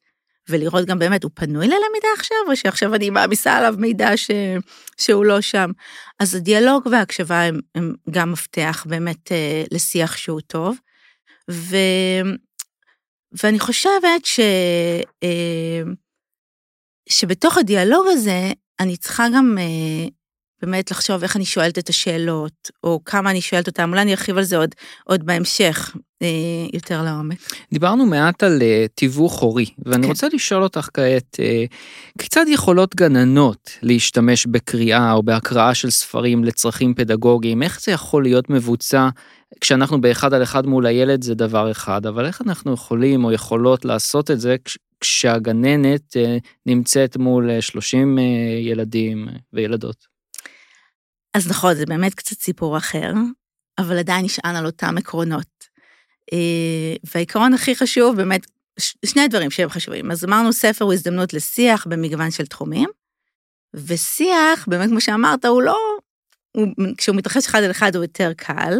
ולראות 0.48 0.86
גם 0.86 0.98
באמת, 0.98 1.22
הוא 1.24 1.30
פנוי 1.34 1.66
ללמידה 1.66 2.08
עכשיו, 2.16 2.36
או 2.48 2.56
שעכשיו 2.56 2.94
אני 2.94 3.10
מעמיסה 3.10 3.56
עליו 3.56 3.74
מידע 3.78 4.16
ש... 4.16 4.30
שהוא 4.96 5.24
לא 5.24 5.40
שם. 5.40 5.70
אז 6.18 6.34
הדיאלוג 6.34 6.86
וההקשבה 6.86 7.42
הם, 7.42 7.60
הם 7.74 7.94
גם 8.10 8.32
מפתח 8.32 8.86
באמת 8.88 9.32
אה, 9.32 9.64
לשיח 9.70 10.16
שהוא 10.16 10.40
טוב. 10.40 10.76
ו... 11.50 11.76
ואני 13.42 13.58
חושבת 13.58 14.24
ש... 14.24 14.40
אה, 15.22 15.82
שבתוך 17.08 17.58
הדיאלוג 17.58 18.06
הזה, 18.08 18.50
אני 18.80 18.96
צריכה 18.96 19.26
גם 19.34 19.58
אה, 19.60 20.08
באמת 20.62 20.90
לחשוב 20.90 21.22
איך 21.22 21.36
אני 21.36 21.44
שואלת 21.44 21.78
את 21.78 21.88
השאלות, 21.88 22.70
או 22.84 23.00
כמה 23.04 23.30
אני 23.30 23.40
שואלת 23.40 23.66
אותן, 23.66 23.90
אולי 23.90 24.02
אני 24.02 24.10
ארחיב 24.10 24.36
על 24.36 24.44
זה 24.44 24.56
עוד, 24.56 24.74
עוד 25.04 25.26
בהמשך, 25.26 25.96
אה, 26.22 26.28
יותר 26.72 27.02
לעומק. 27.02 27.38
דיברנו 27.72 28.06
מעט 28.06 28.42
על 28.42 28.62
תיווך 28.94 29.38
הורי, 29.40 29.66
ואני 29.86 30.02
כן. 30.02 30.08
רוצה 30.08 30.26
לשאול 30.32 30.62
אותך 30.62 30.88
כעת, 30.94 31.36
כיצד 32.18 32.44
יכולות 32.48 32.96
גננות 32.96 33.70
להשתמש 33.82 34.46
בקריאה 34.46 35.12
או 35.12 35.22
בהקראה 35.22 35.74
של 35.74 35.90
ספרים 35.90 36.44
לצרכים 36.44 36.94
פדגוגיים? 36.94 37.62
איך 37.62 37.80
זה 37.80 37.92
יכול 37.92 38.22
להיות 38.22 38.50
מבוצע 38.50 39.08
כשאנחנו 39.60 40.00
באחד 40.00 40.34
על 40.34 40.42
אחד 40.42 40.66
מול 40.66 40.86
הילד 40.86 41.22
זה 41.22 41.34
דבר 41.34 41.70
אחד, 41.70 42.06
אבל 42.06 42.26
איך 42.26 42.42
אנחנו 42.42 42.72
יכולים 42.72 43.24
או 43.24 43.32
יכולות 43.32 43.84
לעשות 43.84 44.30
את 44.30 44.40
זה 44.40 44.56
כשהגננת 45.00 46.16
uh, 46.16 46.40
נמצאת 46.66 47.16
מול 47.16 47.60
30 47.60 48.18
uh, 48.18 48.20
ילדים 48.60 49.28
וילדות? 49.52 50.06
אז 51.34 51.50
נכון, 51.50 51.74
זה 51.74 51.86
באמת 51.86 52.14
קצת 52.14 52.36
סיפור 52.40 52.76
אחר, 52.76 53.12
אבל 53.78 53.98
עדיין 53.98 54.24
נשען 54.24 54.56
על 54.56 54.66
אותם 54.66 54.98
עקרונות. 54.98 55.72
אה, 56.32 56.96
והעיקרון 57.14 57.54
הכי 57.54 57.76
חשוב, 57.76 58.16
באמת, 58.16 58.46
שני 59.04 59.28
דברים 59.28 59.50
שהם 59.50 59.68
חשובים. 59.68 60.10
אז 60.10 60.24
אמרנו, 60.24 60.52
ספר 60.52 60.84
הוא 60.84 60.92
הזדמנות 60.92 61.34
לשיח 61.34 61.86
במגוון 61.86 62.30
של 62.30 62.46
תחומים, 62.46 62.88
ושיח, 63.74 64.68
באמת, 64.68 64.88
כמו 64.88 65.00
שאמרת, 65.00 65.44
הוא 65.44 65.62
לא, 65.62 65.78
הוא, 66.56 66.66
כשהוא 66.98 67.16
מתרחש 67.16 67.46
אחד 67.46 67.62
על 67.62 67.70
אחד 67.70 67.96
הוא 67.96 68.04
יותר 68.04 68.32
קל. 68.36 68.74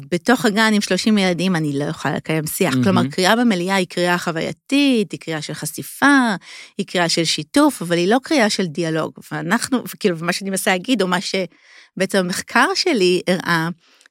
בתוך 0.00 0.44
הגן 0.44 0.70
עם 0.74 0.80
30 0.80 1.18
ילדים 1.18 1.56
אני 1.56 1.78
לא 1.78 1.84
יכולה 1.84 2.14
לקיים 2.14 2.46
שיח. 2.46 2.74
Mm-hmm. 2.74 2.84
כלומר, 2.84 3.02
קריאה 3.10 3.36
במליאה 3.36 3.74
היא 3.74 3.86
קריאה 3.86 4.18
חווייתית, 4.18 5.12
היא 5.12 5.20
קריאה 5.20 5.42
של 5.42 5.54
חשיפה, 5.54 6.34
היא 6.78 6.86
קריאה 6.86 7.08
של 7.08 7.24
שיתוף, 7.24 7.82
אבל 7.82 7.96
היא 7.96 8.08
לא 8.08 8.18
קריאה 8.22 8.50
של 8.50 8.66
דיאלוג. 8.66 9.12
ואנחנו, 9.32 9.84
כאילו, 10.00 10.16
מה 10.20 10.32
שאני 10.32 10.50
מנסה 10.50 10.70
להגיד, 10.70 11.02
או 11.02 11.08
מה 11.08 11.18
שבעצם 11.20 12.18
המחקר 12.18 12.66
שלי 12.74 13.22
הראה, 13.28 13.68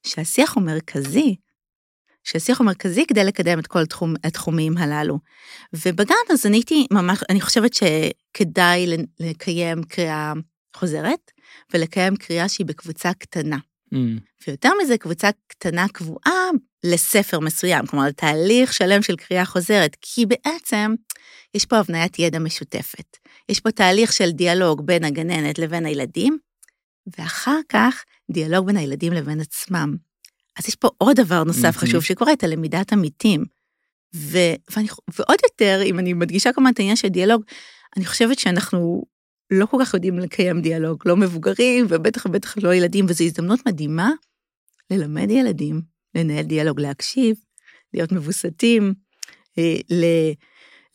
שהשיח 0.07 0.53
הוא 0.55 0.63
מרכזי. 0.63 1.35
שהשיח 2.23 2.59
הוא 2.59 2.65
מרכזי 2.65 3.05
כדי 3.05 3.23
לקדם 3.23 3.59
את 3.59 3.67
כל 3.67 3.79
התחום, 3.79 4.13
התחומים 4.23 4.77
הללו. 4.77 5.19
ובגן 5.73 6.15
אז 6.29 6.45
אני 6.45 6.57
הייתי 6.57 6.88
ממש, 6.91 7.19
אני 7.29 7.41
חושבת 7.41 7.73
שכדאי 7.73 8.88
לקיים 9.19 9.83
קריאה 9.83 10.33
חוזרת, 10.75 11.31
ולקיים 11.73 12.15
קריאה 12.15 12.50
שהיא 12.50 12.67
בקבוצה 12.67 13.13
קטנה. 13.13 13.57
Mm. 13.93 13.98
ויותר 14.48 14.69
מזה, 14.83 14.98
קבוצה 14.98 15.29
קטנה 15.48 15.88
קבועה 15.88 16.50
לספר 16.83 17.39
מסוים, 17.39 17.86
כלומר, 17.86 18.12
תהליך 18.12 18.74
שלם 18.74 19.01
של 19.01 19.15
קריאה 19.15 19.45
חוזרת, 19.45 19.98
כי 20.01 20.25
בעצם 20.25 20.95
יש 21.53 21.65
פה 21.65 21.77
הבניית 21.77 22.19
ידע 22.19 22.39
משותפת. 22.39 23.17
יש 23.50 23.60
פה 23.60 23.71
תהליך 23.71 24.13
של 24.13 24.31
דיאלוג 24.31 24.86
בין 24.86 25.03
הגננת 25.03 25.60
לבין 25.60 25.86
הילדים, 25.86 26.38
ואחר 27.17 27.60
כך 27.69 28.03
דיאלוג 28.31 28.65
בין 28.65 28.77
הילדים 28.77 29.13
לבין 29.13 29.41
עצמם. 29.41 29.95
אז 30.60 30.67
יש 30.67 30.75
פה 30.75 30.89
עוד 30.98 31.15
דבר 31.15 31.43
נוסף 31.43 31.75
mm-hmm. 31.75 31.79
חשוב 31.79 32.03
שקורה, 32.03 32.33
את 32.33 32.43
הלמידת 32.43 32.93
עמיתים. 32.93 33.43
ו, 34.15 34.38
ואני, 34.75 34.88
ועוד 35.17 35.38
יותר, 35.43 35.81
אם 35.83 36.00
אני 36.00 36.13
מדגישה 36.13 36.53
כמובן 36.53 36.71
את 36.71 36.79
העניין 36.79 36.95
של 36.95 37.07
דיאלוג, 37.07 37.43
אני 37.98 38.05
חושבת 38.05 38.39
שאנחנו 38.39 39.03
לא 39.51 39.65
כל 39.65 39.77
כך 39.81 39.93
יודעים 39.93 40.20
לקיים 40.20 40.62
דיאלוג, 40.62 41.01
לא 41.05 41.17
מבוגרים 41.17 41.86
ובטח 41.89 42.25
ובטח 42.25 42.58
לא 42.58 42.74
ילדים, 42.74 43.05
וזו 43.10 43.24
הזדמנות 43.24 43.60
מדהימה 43.67 44.12
ללמד 44.91 45.31
ילדים, 45.31 45.81
לנהל 46.15 46.43
דיאלוג, 46.43 46.79
להקשיב, 46.79 47.36
להיות 47.93 48.12
מבוסתים, 48.12 48.93
אה, 49.58 49.75
ל- 49.89 50.31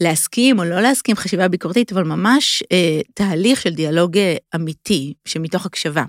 להסכים 0.01 0.59
או 0.59 0.65
לא 0.65 0.81
להסכים, 0.81 1.17
חשיבה 1.17 1.49
ביקורתית, 1.49 1.93
אבל 1.93 2.03
ממש 2.05 2.63
אה, 2.73 3.01
תהליך 3.15 3.61
של 3.61 3.75
דיאלוג 3.75 4.19
אה, 4.19 4.37
אמיתי, 4.55 5.15
שמתוך 5.25 5.67
הקשבה. 5.67 6.05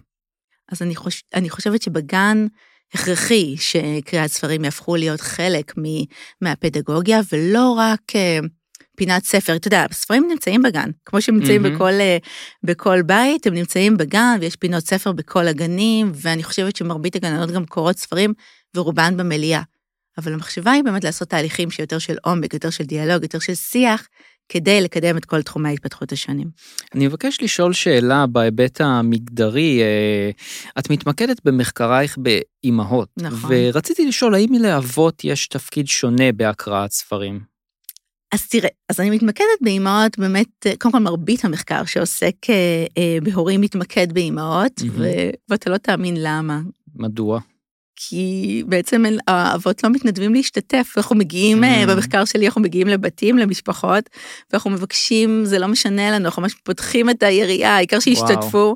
אז 0.71 0.81
אני, 0.81 0.95
חוש, 0.95 1.23
אני 1.33 1.49
חושבת 1.49 1.81
שבגן 1.81 2.47
הכרחי 2.93 3.55
שקריאת 3.57 4.31
ספרים 4.31 4.65
יהפכו 4.65 4.95
להיות 4.95 5.21
חלק 5.21 5.73
מהפדגוגיה, 6.41 7.19
ולא 7.31 7.75
רק 7.77 8.15
אה, 8.15 8.39
פינת 8.97 9.25
ספר, 9.25 9.55
אתה 9.55 9.67
יודע, 9.67 9.85
הספרים 9.89 10.27
נמצאים 10.29 10.61
בגן, 10.61 10.89
כמו 11.05 11.21
שהם 11.21 11.37
נמצאים 11.37 11.65
mm-hmm. 11.65 11.69
בכל, 11.69 11.91
אה, 11.91 12.17
בכל 12.63 13.01
בית, 13.01 13.47
הם 13.47 13.53
נמצאים 13.53 13.97
בגן 13.97 14.37
ויש 14.41 14.55
פינות 14.55 14.83
ספר 14.83 15.11
בכל 15.11 15.47
הגנים, 15.47 16.11
ואני 16.13 16.43
חושבת 16.43 16.75
שמרבית 16.75 17.15
הגננות 17.15 17.51
גם 17.51 17.65
קוראות 17.65 17.97
ספרים 17.97 18.33
ורובן 18.75 19.17
במליאה. 19.17 19.61
אבל 20.17 20.33
המחשבה 20.33 20.71
היא 20.71 20.83
באמת 20.83 21.03
לעשות 21.03 21.29
תהליכים 21.29 21.71
שיותר 21.71 21.99
של 21.99 22.15
עומק, 22.23 22.53
יותר 22.53 22.69
של 22.69 22.83
דיאלוג, 22.83 23.23
יותר 23.23 23.39
של 23.39 23.55
שיח, 23.55 24.07
כדי 24.49 24.81
לקדם 24.81 25.17
את 25.17 25.25
כל 25.25 25.41
תחומי 25.41 25.69
ההתפתחות 25.69 26.11
השונים. 26.11 26.49
אני 26.95 27.07
מבקש 27.07 27.41
לשאול 27.41 27.73
שאלה 27.73 28.25
בהיבט 28.27 28.81
המגדרי. 28.81 29.81
אה, 29.81 30.29
את 30.79 30.89
מתמקדת 30.89 31.41
במחקרייך 31.45 32.17
באימהות, 32.17 33.09
נכון. 33.17 33.51
ורציתי 33.53 34.05
לשאול 34.05 34.35
האם 34.35 34.49
לאבות 34.59 35.23
יש 35.23 35.47
תפקיד 35.47 35.87
שונה 35.87 36.31
בהקראת 36.31 36.91
ספרים? 36.91 37.56
אז 38.33 38.47
תראה, 38.47 38.69
אז 38.89 38.99
אני 38.99 39.09
מתמקדת 39.09 39.61
באימהות, 39.61 40.17
באמת, 40.17 40.67
קודם 40.79 40.91
כל 40.91 40.99
מרבית 40.99 41.45
המחקר 41.45 41.85
שעוסק 41.85 42.35
אה, 42.49 42.85
אה, 42.97 43.17
בהורים 43.23 43.61
מתמקד 43.61 44.13
באימהות, 44.13 44.79
mm-hmm. 44.79 45.01
ואתה 45.49 45.69
לא 45.69 45.77
תאמין 45.77 46.15
למה. 46.19 46.59
מדוע? 46.95 47.39
כי 47.95 48.63
בעצם 48.67 49.03
האבות 49.27 49.83
לא 49.83 49.89
מתנדבים 49.89 50.33
להשתתף, 50.33 50.93
אנחנו 50.97 51.15
מגיעים, 51.15 51.63
mm. 51.63 51.67
במחקר 51.87 52.25
שלי 52.25 52.45
אנחנו 52.45 52.61
מגיעים 52.61 52.87
לבתים, 52.87 53.37
למשפחות, 53.37 54.09
ואנחנו 54.51 54.69
מבקשים, 54.69 55.45
זה 55.45 55.59
לא 55.59 55.67
משנה 55.67 56.11
לנו, 56.11 56.25
אנחנו 56.25 56.41
ממש 56.41 56.53
פותחים 56.53 57.09
את 57.09 57.23
היריעה, 57.23 57.75
העיקר 57.75 57.99
שישתתפו, 57.99 58.75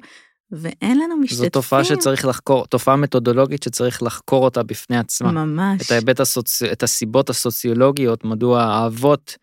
ואין 0.52 1.00
לנו 1.00 1.18
משתתפים. 1.18 1.44
זו 1.46 1.50
תופעה 1.50 1.84
שצריך 1.84 2.26
לחקור, 2.26 2.66
תופעה 2.66 2.96
מתודולוגית 2.96 3.64
שצריך 3.64 4.04
לחקור 4.04 4.44
אותה 4.44 4.64
בפני 4.64 4.98
עצמה. 4.98 5.32
ממש. 5.32 5.82
את 5.82 5.92
ההיבט 5.92 6.20
הסוצ... 6.20 6.64
את 6.64 6.84
הסיבות 6.84 7.30
הסוציולוגיות, 7.30 8.26
מדוע 8.26 8.62
האבות... 8.62 9.38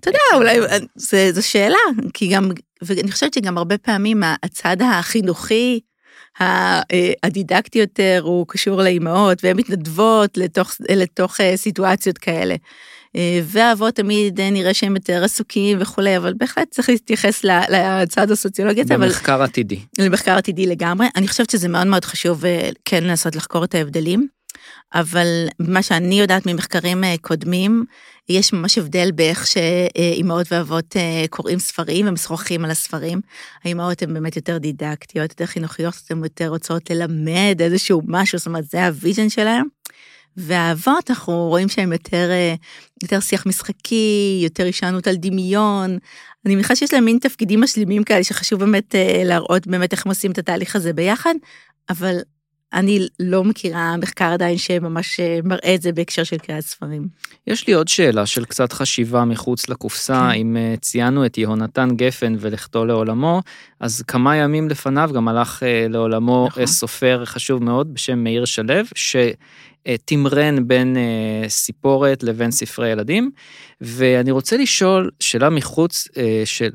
אתה 0.00 0.10
יודע, 0.10 0.18
אולי 0.34 0.60
זו 1.32 1.48
שאלה, 1.48 1.78
כי 2.14 2.28
גם, 2.28 2.50
ואני 2.82 3.12
חושבת 3.12 3.34
שגם 3.34 3.58
הרבה 3.58 3.78
פעמים 3.78 4.22
הצד 4.42 4.76
החינוכי, 4.82 5.80
הדידקטי 7.22 7.78
יותר, 7.78 8.20
הוא 8.24 8.46
קשור 8.48 8.82
לאימהות, 8.82 9.44
והן 9.44 9.56
מתנדבות 9.56 10.36
לתוך, 10.36 10.72
לתוך 10.96 11.40
אה, 11.40 11.56
סיטואציות 11.56 12.18
כאלה. 12.18 12.54
אה, 13.16 13.40
והאבות 13.44 13.94
תמיד 13.94 14.40
אה, 14.40 14.50
נראה 14.50 14.74
שהם 14.74 14.96
יותר 14.96 15.24
עסוקים 15.24 15.78
וכולי, 15.80 16.16
אבל 16.16 16.34
בהחלט 16.36 16.70
צריך 16.70 16.88
להתייחס 16.88 17.44
לצד 17.44 18.30
הסוציולוגי 18.30 18.80
הזה. 18.80 18.96
במחקר 18.96 19.34
אבל... 19.34 19.44
עתידי. 19.44 19.80
למחקר 19.98 20.32
עתידי 20.32 20.66
לגמרי. 20.66 21.06
אני 21.16 21.28
חושבת 21.28 21.50
שזה 21.50 21.68
מאוד 21.68 21.86
מאוד 21.86 22.04
חשוב 22.04 22.44
אה, 22.44 22.70
כן 22.84 23.04
לנסות 23.04 23.36
לחקור 23.36 23.64
את 23.64 23.74
ההבדלים, 23.74 24.26
אבל 24.94 25.46
מה 25.58 25.82
שאני 25.82 26.20
יודעת 26.20 26.46
ממחקרים 26.46 27.04
קודמים, 27.20 27.84
יש 28.28 28.52
ממש 28.52 28.78
הבדל 28.78 29.10
באיך 29.14 29.46
שאימהות 29.46 30.52
ואבות 30.52 30.96
קוראים 31.30 31.58
ספרים 31.58 32.08
ומשוחחים 32.08 32.64
על 32.64 32.70
הספרים. 32.70 33.20
האימהות 33.64 34.02
הן 34.02 34.14
באמת 34.14 34.36
יותר 34.36 34.58
דידקטיות, 34.58 35.30
יותר 35.30 35.46
חינוכיות, 35.46 35.94
הן 36.10 36.24
יותר 36.24 36.48
רוצות 36.48 36.90
ללמד 36.90 37.56
איזשהו 37.60 38.02
משהו, 38.06 38.38
זאת 38.38 38.46
אומרת, 38.46 38.64
זה 38.64 38.86
ה 38.86 38.92
vision 38.92 39.28
שלהם. 39.28 39.64
והאבות, 40.36 41.10
אנחנו 41.10 41.48
רואים 41.48 41.68
שהם 41.68 41.92
יותר, 41.92 42.30
אה, 42.30 42.54
יותר 43.02 43.20
שיח 43.20 43.46
משחקי, 43.46 44.40
יותר 44.44 44.64
הישענות 44.64 45.06
על 45.06 45.16
דמיון. 45.16 45.98
אני 46.46 46.54
מניחה 46.54 46.76
שיש 46.76 46.94
להם 46.94 47.04
מין 47.04 47.18
תפקידים 47.18 47.60
משלימים 47.60 48.04
כאלה 48.04 48.24
שחשוב 48.24 48.60
באמת 48.60 48.94
אה, 48.94 49.22
להראות 49.24 49.66
באמת 49.66 49.92
איך 49.92 50.06
הם 50.06 50.10
עושים 50.10 50.30
את 50.30 50.38
התהליך 50.38 50.76
הזה 50.76 50.92
ביחד, 50.92 51.34
אבל 51.90 52.16
אני 52.72 53.06
לא 53.20 53.44
מכירה 53.44 53.96
מחקר 53.96 54.24
עדיין 54.24 54.58
שממש 54.58 55.20
אה, 55.20 55.38
מראה 55.44 55.74
את 55.74 55.82
זה 55.82 55.92
בהקשר 55.92 56.24
של 56.24 56.38
קריאת 56.38 56.64
ספרים. 56.64 57.08
יש 57.46 57.66
לי 57.66 57.72
עוד 57.72 57.88
שאלה 57.88 58.26
של 58.26 58.44
קצת 58.44 58.72
חשיבה 58.72 59.24
מחוץ 59.24 59.68
לקופסה, 59.68 60.28
כן. 60.32 60.38
אם 60.40 60.56
ציינו 60.80 61.26
את 61.26 61.38
יהונתן 61.38 61.88
גפן 61.96 62.36
ולכתו 62.40 62.84
לעולמו, 62.84 63.42
אז 63.80 64.02
כמה 64.02 64.36
ימים 64.36 64.68
לפניו 64.68 65.10
גם 65.14 65.28
הלך 65.28 65.62
לעולמו 65.88 66.46
נכון. 66.46 66.66
סופר 66.66 67.24
חשוב 67.24 67.64
מאוד 67.64 67.94
בשם 67.94 68.18
מאיר 68.18 68.44
שלו, 68.44 68.74
שתמרן 69.88 70.68
בין 70.68 70.96
אה, 70.96 71.48
סיפורת 71.48 72.22
לבין 72.22 72.50
ספרי 72.50 72.88
ילדים, 72.88 73.30
ואני 73.80 74.30
רוצה 74.30 74.56
לשאול 74.56 75.10
שאלה 75.20 75.50
מחוץ, 75.50 76.08
אה, 76.16 76.42
של, 76.44 76.70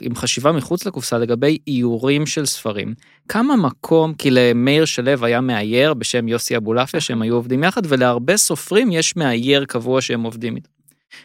עם 0.00 0.14
חשיבה 0.14 0.52
מחוץ 0.52 0.86
לקופסה 0.86 1.18
לגבי 1.18 1.58
איורים 1.66 2.26
של 2.26 2.46
ספרים. 2.46 2.94
כמה 3.28 3.56
מקום, 3.56 4.14
כי 4.14 4.30
למאיר 4.30 4.84
שלו 4.84 5.24
היה 5.24 5.40
מאייר 5.40 5.94
בשם 5.94 6.28
יוסי 6.28 6.56
אבולעפיה 6.56 7.00
שהם 7.00 7.22
היו 7.22 7.34
עובדים 7.34 7.64
יחד, 7.64 7.82
ולהרבה 7.88 8.36
סופרים 8.36 8.92
יש 8.92 9.16
מאייר 9.16 9.64
קבוע 9.64 10.00
שהם 10.00 10.22
עובדים 10.22 10.56
איתו. 10.56 10.70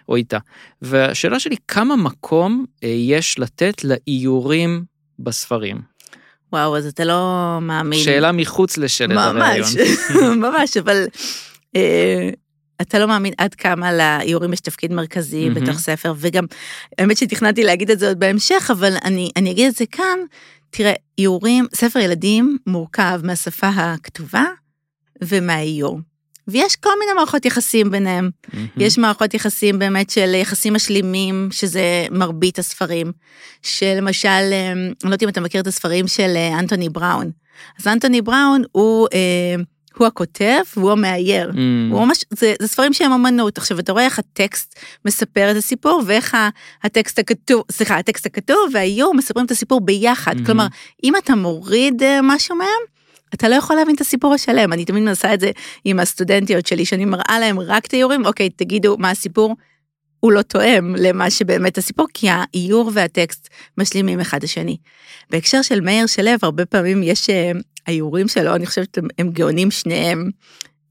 או 0.09 0.15
איתה. 0.15 0.37
והשאלה 0.81 1.39
שלי, 1.39 1.55
כמה 1.67 1.95
מקום 1.95 2.65
אה, 2.83 2.89
יש 2.89 3.39
לתת 3.39 3.83
לאיורים 3.83 4.83
בספרים? 5.19 5.81
וואו, 6.53 6.77
אז 6.77 6.85
אתה 6.85 7.05
לא 7.05 7.57
מאמין. 7.61 7.99
שאלה 7.99 8.31
מחוץ 8.31 8.77
לשלד 8.77 9.17
הרעיון. 9.17 9.67
ממש, 9.67 9.75
ממש, 10.45 10.77
אבל 10.77 11.05
אה, 11.75 12.29
אתה 12.81 12.99
לא 12.99 13.07
מאמין 13.07 13.33
עד 13.37 13.53
כמה 13.55 13.93
לאיורים 13.93 14.53
יש 14.53 14.59
תפקיד 14.59 14.93
מרכזי 14.93 15.49
מהמם. 15.49 15.63
בתוך 15.63 15.79
ספר, 15.79 16.13
וגם, 16.17 16.45
האמת 16.97 17.17
שתכננתי 17.17 17.63
להגיד 17.63 17.91
את 17.91 17.99
זה 17.99 18.07
עוד 18.07 18.19
בהמשך, 18.19 18.71
אבל 18.73 18.93
אני, 19.03 19.29
אני 19.35 19.51
אגיד 19.51 19.67
את 19.67 19.75
זה 19.75 19.85
כאן. 19.91 20.19
תראה, 20.69 20.93
איורים, 21.17 21.65
ספר 21.75 21.99
ילדים 21.99 22.57
מורכב 22.67 23.19
מהשפה 23.23 23.67
הכתובה 23.67 24.43
ומהאיור. 25.23 25.99
ויש 26.51 26.75
כל 26.75 26.89
מיני 26.99 27.13
מערכות 27.13 27.45
יחסים 27.45 27.91
ביניהם. 27.91 28.29
יש 28.77 28.97
מערכות 28.97 29.33
יחסים 29.33 29.79
באמת 29.79 30.09
של 30.09 30.33
יחסים 30.33 30.73
משלימים, 30.73 31.49
שזה 31.51 32.05
מרבית 32.11 32.59
הספרים. 32.59 33.11
שלמשל, 33.61 34.29
אה, 34.29 34.71
אני 34.71 34.93
לא 35.03 35.09
יודעת 35.09 35.23
אם 35.23 35.29
אתה 35.29 35.41
מכיר 35.41 35.61
את 35.61 35.67
הספרים 35.67 36.07
של 36.07 36.33
אה, 36.35 36.59
אנטוני 36.59 36.89
בראון. 36.89 37.31
אז 37.79 37.87
אנטוני 37.87 38.21
בראון 38.21 38.63
הוא, 38.71 39.07
אה, 39.13 39.63
הוא 39.97 40.07
הכותב 40.07 40.61
והוא 40.77 40.91
המאייר. 40.91 41.49
Mm. 41.49 41.55
הוא 41.91 42.05
ממש, 42.05 42.25
זה, 42.29 42.53
זה 42.61 42.67
ספרים 42.67 42.93
שהם 42.93 43.11
אמנות. 43.11 43.57
עכשיו, 43.57 43.79
אתה 43.79 43.91
רואה 43.91 44.05
איך 44.05 44.19
הטקסט 44.19 44.79
מספר 45.05 45.51
את 45.51 45.55
הסיפור, 45.55 46.03
ואיך 46.05 46.37
הטקסט 46.83 47.19
הכתוב, 47.19 47.63
סליחה, 47.71 47.97
הטקסט 47.97 48.25
הכתוב 48.25 48.57
והאיור 48.73 49.13
מספרים 49.13 49.45
את 49.45 49.51
הסיפור 49.51 49.81
ביחד. 49.81 50.33
מהמם. 50.33 50.45
כלומר, 50.45 50.67
אם 51.03 51.15
אתה 51.15 51.35
מוריד 51.35 52.03
אה, 52.03 52.19
משהו 52.23 52.55
מהם, 52.55 52.98
אתה 53.33 53.49
לא 53.49 53.55
יכול 53.55 53.75
להבין 53.75 53.95
את 53.95 54.01
הסיפור 54.01 54.33
השלם. 54.33 54.73
אני 54.73 54.85
תמיד 54.85 55.03
מנסה 55.03 55.33
את 55.33 55.39
זה 55.39 55.51
עם 55.85 55.99
הסטודנטיות 55.99 56.67
שלי, 56.67 56.85
שאני 56.85 57.05
מראה 57.05 57.39
להם 57.39 57.59
רק 57.59 57.85
את 57.85 57.93
האיורים, 57.93 58.25
אוקיי, 58.25 58.49
תגידו 58.49 58.95
מה 58.99 59.09
הסיפור. 59.09 59.55
הוא 60.19 60.31
לא 60.31 60.41
תואם 60.41 60.95
למה 60.97 61.29
שבאמת 61.29 61.77
הסיפור, 61.77 62.07
כי 62.13 62.27
האיור 62.29 62.91
והטקסט 62.93 63.47
משלימים 63.77 64.19
אחד 64.19 64.43
השני. 64.43 64.77
בהקשר 65.29 65.61
של 65.61 65.81
מאיר 65.81 66.07
שלו, 66.07 66.31
הרבה 66.41 66.65
פעמים 66.65 67.03
יש 67.03 67.29
אה, 67.29 67.51
האיורים 67.87 68.27
שלו, 68.27 68.55
אני 68.55 68.65
חושבת 68.65 68.97
הם, 68.97 69.07
הם 69.19 69.29
גאונים 69.29 69.71
שניהם. 69.71 70.29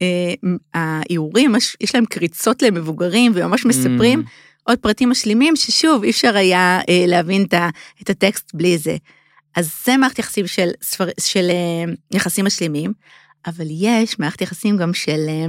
אה, 0.03 0.33
האיורים, 0.75 1.57
יש- 1.81 1.95
להם 1.95 2.05
קריצות 2.05 2.63
למבוגרים 2.63 3.33
וממש 3.35 3.67
מספרים 3.67 4.21
Mm. 4.21 4.31
עוד 4.65 4.79
פרטים 4.79 5.11
משלימים, 5.11 5.57
ששוב, 5.57 6.03
אי 6.05 6.11
אפשר 6.11 6.37
היה 6.37 6.81
אה, 6.89 7.05
להבין 7.07 7.47
את 8.03 8.11
הטקסט 8.11 8.51
בלי 8.55 8.79
זה. 8.79 8.97
אז 9.59 9.71
זה 9.85 9.97
מערכת 9.97 10.19
יחסים 10.19 10.47
של, 10.47 10.71
ספר, 10.83 11.09
של 11.21 11.51
אה, 11.51 11.93
יחסים 12.11 12.45
משלימים, 12.45 12.93
אבל 13.47 13.67
יש 13.71 14.19
מערכת 14.19 14.41
יחסים 14.41 14.77
גם 14.77 14.95
של, 14.95 15.21
אה, 15.29 15.47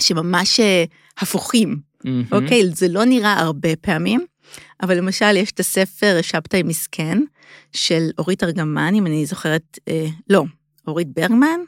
שממש 0.00 0.60
אה, 0.60 0.84
הפוכים. 1.18 1.80
מהמם. 2.04 2.24
אוקיי, 2.32 2.70
זה 2.70 2.88
לא 2.88 3.04
נראה 3.04 3.32
הרבה 3.32 3.76
פעמים, 3.76 4.20
אבל 4.82 4.96
למשל 4.96 5.36
יש 5.36 5.50
את 5.50 5.60
הספר 5.60 6.18
שבתאי 6.22 6.62
מסכן 6.62 7.18
של 7.72 8.10
אורית 8.18 8.44
ארגמן, 8.44 8.94
אם 8.94 9.06
אני 9.06 9.26
זוכרת, 9.26 9.78
אה, 9.88 10.06
לא, 10.30 10.44
אורית 10.86 11.08
ברגמן, 11.08 11.60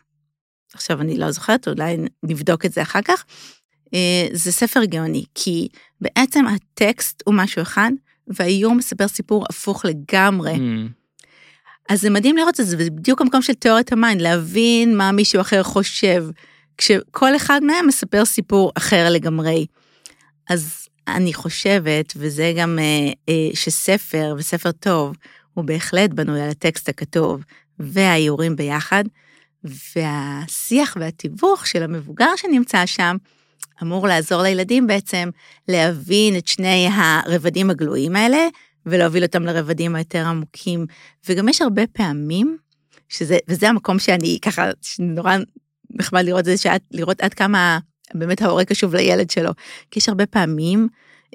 עכשיו 0.75 1.01
אני 1.01 1.19
לא 1.19 1.31
זוכרת, 1.31 1.69
אולי 1.69 1.97
נבדוק 2.23 2.65
את 2.65 2.73
זה 2.73 2.83
אחר 2.83 3.03
כך. 3.03 3.25
אה, 3.95 4.27
זה 4.33 4.53
ספר 4.53 4.85
גאוני, 4.85 5.25
כי 5.35 5.69
בעצם 6.01 6.45
הטקסט 6.47 7.23
הוא 7.27 7.35
משהו 7.35 7.63
אחד, 7.63 7.91
והאיור 8.29 8.75
מספר 8.75 9.09
סיפור 9.09 9.45
הפוך 9.51 9.85
לגמרי. 9.85 10.55
Mm. 10.55 11.04
אז 11.89 12.01
זה 12.01 12.11
מדהים 12.11 12.37
לראות 12.37 12.61
את 12.61 12.67
זה, 12.67 12.77
וזה 12.79 12.91
בדיוק 12.91 13.21
המקום 13.21 13.43
של 13.43 13.55
תיאוריית 13.55 13.93
ה 13.93 13.97
mind, 13.97 14.21
להבין 14.21 14.97
מה 14.97 15.13
מישהו 15.13 15.41
אחר 15.41 15.63
חושב, 15.63 16.27
כשכל 16.79 17.37
אחד 17.37 17.61
מהם 17.63 17.87
מספר 17.87 18.25
סיפור 18.25 18.73
אחר 18.77 19.07
לגמרי. 19.11 19.67
אז 20.51 20.89
אני 21.09 21.35
חושבת, 21.35 22.13
וזה 22.17 22.53
גם 22.57 22.79
אה, 22.79 23.13
אה, 23.29 23.49
שספר, 23.55 24.35
וספר 24.39 24.73
טוב, 24.73 25.17
הוא 25.55 25.65
בהחלט 25.65 26.11
בנוי 26.11 26.43
על 26.43 26.51
הטקסט 26.51 26.89
הכתוב 26.89 27.43
והאיורים 27.79 28.57
ביחד, 28.57 29.05
והשיח 29.65 30.97
והתיווך 31.01 31.67
של 31.67 31.83
המבוגר 31.83 32.37
שנמצא 32.37 32.87
שם, 32.87 33.17
אמור 33.83 34.07
לעזור 34.07 34.43
לילדים 34.43 34.87
בעצם 34.87 35.31
להבין 35.69 36.37
את 36.37 36.47
שני 36.47 36.89
הרבדים 36.93 37.71
הגלויים 37.71 38.17
האלה, 38.17 38.49
ולהוביל 38.87 39.23
אותם 39.23 39.43
לרבדים 39.43 39.97
היותר 39.97 40.27
עמוקים. 40.27 40.87
וגם 41.29 41.49
יש 41.49 41.63
הרבה 41.63 41.83
פעמים, 41.93 42.57
שזה, 43.09 43.39
וזה 43.49 43.69
המקום 43.69 43.99
שאני 43.99 44.39
ככה, 44.43 44.71
שנורא 44.83 45.37
נחמד 45.91 46.25
לראות 46.25 46.45
זה, 46.45 46.57
שאת, 46.57 46.83
לראות 46.91 47.21
עד 47.21 47.35
כמה 47.35 47.79
באמת 48.15 48.43
ההורה 48.43 48.65
קשוב 48.65 48.95
לילד 48.95 49.31
שלו. 49.31 49.51
כי 49.91 49.99
יש 49.99 50.09
הרבה 50.09 50.27
פעמים 50.27 50.89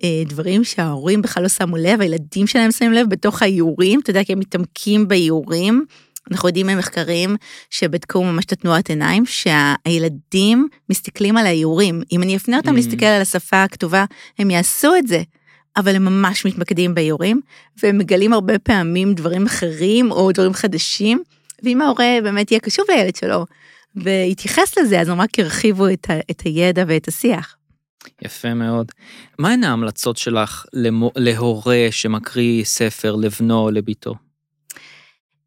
אה, 0.04 0.24
דברים 0.26 0.64
שההורים 0.64 1.22
בכלל 1.22 1.44
לא 1.44 1.50
שמו 1.50 1.78
לב, 1.78 2.02
הילדים 2.02 2.48
שלהם 2.48 2.72
שמים 2.72 2.94
לב 2.94 3.10
בתוך 3.10 3.42
האיורים, 3.42 4.00
אתה 4.00 4.10
יודע, 4.10 4.24
כי 4.24 4.34
הם 4.34 4.40
מתעמקים 4.40 5.08
באיורים. 5.08 5.86
אנחנו 6.32 6.50
יודעים 6.50 6.68
ממחקרים 6.68 7.36
שבדקו 7.70 8.24
ממש 8.24 8.46
את 8.46 8.52
התנועת 8.52 8.90
עיניים, 8.90 9.24
שהילדים 9.26 10.68
מסתכלים 10.90 11.38
על 11.38 11.46
האיורים. 11.46 12.02
אם 12.12 12.24
אני 12.24 12.36
אפנה 12.36 12.58
אותם 12.58 12.70
Mm. 12.70 12.76
להסתכל 12.76 13.06
על 13.06 13.22
השפה 13.22 13.64
הכתובה, 13.64 14.06
הם 14.40 14.52
יעשו 14.52 14.96
את 14.96 15.08
זה. 15.08 15.22
אבל 15.80 15.96
הם 15.96 16.06
ממש 16.06 16.46
מתמקדים 16.46 16.96
באיורים, 16.96 17.42
והם 17.84 17.98
מגלים 17.98 18.34
הרבה 18.34 18.60
פעמים 18.60 19.14
דברים 19.14 19.46
אחרים 19.46 20.12
או 20.12 20.32
דברים 20.32 20.54
חדשים, 20.54 21.24
ואם 21.64 21.82
ההורה 21.82 22.18
באמת 22.24 22.52
יהיה 22.52 22.60
קשוב 22.60 22.86
לילד 22.90 23.16
שלו 23.16 23.46
ויתייחס 23.96 24.78
לזה, 24.78 25.02
אז 25.02 25.10
הם 25.10 25.22
רק 25.22 25.38
ירחיבו 25.38 25.88
את, 25.88 26.10
ה, 26.10 26.14
את 26.32 26.42
הידע 26.42 26.84
ואת 26.88 27.08
השיח. 27.08 27.56
יפה 28.22 28.54
מאוד. 28.54 28.92
מהן 29.40 29.64
ההמלצות 29.64 30.18
שלך 30.18 30.66
למו, 30.74 31.12
להורה 31.16 31.88
שמקריא 31.92 32.64
ספר 32.64 33.16
לבנו 33.16 33.60
או 33.60 33.72
לביתו? 33.72 34.16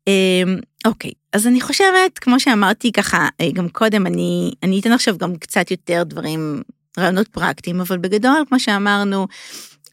אמ, 0.07 0.59
אוקיי, 0.87 1.13
אז 1.33 1.47
אני 1.47 1.61
חושבת, 1.61 2.19
כמו 2.19 2.41
שאמרתי 2.41 2.93
ככה, 2.93 3.29
אה, 3.41 3.51
גם 3.53 3.69
קודם, 3.69 4.07
אני, 4.07 4.53
אני 4.63 4.81
אתן 4.81 4.93
עכשיו 4.93 5.19
גם 5.19 5.37
קצת 5.37 5.71
יותר 5.71 6.03
דברים, 6.03 6.63
רעיונות 6.99 7.29
פרקטיים, 7.29 7.81
אבל 7.81 7.99
בגדול, 7.99 8.45
כמו 8.49 8.61
שאמרנו, 8.61 9.27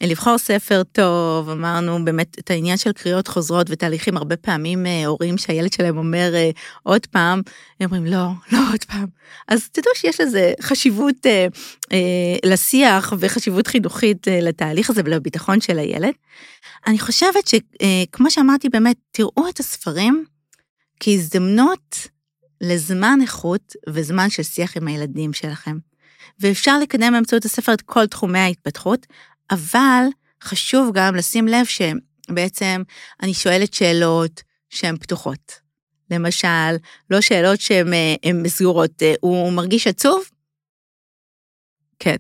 לבחור 0.01 0.38
ספר 0.38 0.81
טוב, 0.91 1.49
אמרנו 1.49 2.05
באמת 2.05 2.39
את 2.39 2.51
העניין 2.51 2.77
של 2.77 2.91
קריאות 2.91 3.27
חוזרות 3.27 3.67
ותהליכים, 3.69 4.17
הרבה 4.17 4.38
פעמים 4.38 4.85
אה, 4.85 5.05
הורים 5.05 5.38
שהילד 5.38 5.73
שלהם 5.73 5.97
אומר 5.97 6.31
אה, 6.35 6.49
עוד 6.83 7.05
פעם, 7.05 7.41
הם 7.79 7.85
אומרים 7.85 8.05
לא, 8.05 8.27
לא 8.51 8.59
עוד 8.71 8.83
פעם. 8.83 9.05
אז 9.47 9.69
תדעו 9.69 9.91
שיש 9.95 10.21
לזה 10.21 10.53
חשיבות 10.62 11.25
אה, 11.25 11.47
אה, 11.91 11.97
לשיח 12.45 13.13
וחשיבות 13.19 13.67
חינוכית 13.67 14.27
אה, 14.27 14.41
לתהליך 14.41 14.89
הזה 14.89 15.01
ולביטחון 15.05 15.62
של 15.62 15.79
הילד. 15.79 16.13
אני 16.88 16.99
חושבת 16.99 17.47
שכמו 17.47 18.31
שאמרתי 18.31 18.69
באמת, 18.69 18.95
תראו 19.12 19.49
את 19.49 19.59
הספרים 19.59 20.25
כהזדמנות 20.99 22.07
לזמן 22.62 23.19
איכות 23.21 23.73
וזמן 23.89 24.29
של 24.29 24.43
שיח 24.43 24.77
עם 24.77 24.88
הילדים 24.88 25.33
שלכם. 25.33 25.77
ואפשר 26.39 26.79
לקדם 26.79 27.13
באמצעות 27.13 27.45
הספר 27.45 27.73
את 27.73 27.81
כל 27.81 28.07
תחומי 28.07 28.39
ההתפתחות, 28.39 29.07
אבל 29.51 30.03
חשוב 30.43 30.91
גם 30.93 31.15
לשים 31.15 31.47
לב 31.47 31.65
שבעצם 31.65 32.81
אני 33.23 33.33
שואלת 33.33 33.73
שאלות 33.73 34.43
שהן 34.69 34.97
פתוחות. 34.97 35.69
למשל, 36.12 36.75
לא 37.09 37.21
שאלות 37.21 37.62
שהן 37.62 37.93
אה, 37.93 38.49
סגורות, 38.49 39.03
אה, 39.03 39.13
הוא 39.21 39.53
מרגיש 39.53 39.88
עצוב? 39.88 40.23
כן. 41.99 42.15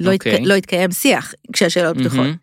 לא, 0.00 0.12
אוקיי. 0.12 0.34
התק... 0.34 0.42
לא 0.46 0.54
התקיים 0.54 0.90
שיח 0.90 1.34
כשהשאלות 1.52 1.96
פתוחות. 1.96 2.18
מהמם. 2.18 2.36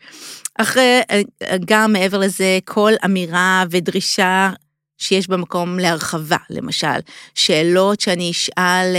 אחרי, 0.56 1.02
אה, 1.12 1.22
גם 1.66 1.94
מעבר 1.94 2.18
לזה, 2.18 2.60
כל 2.66 2.92
אמירה 3.06 3.64
ודרישה 3.70 4.52
שיש 4.98 5.28
במקום 5.28 5.80
להרחבה, 5.80 6.38
למשל, 6.50 6.98
שאלות 7.36 8.00
שאני 8.00 8.32
אשאל, 8.32 8.96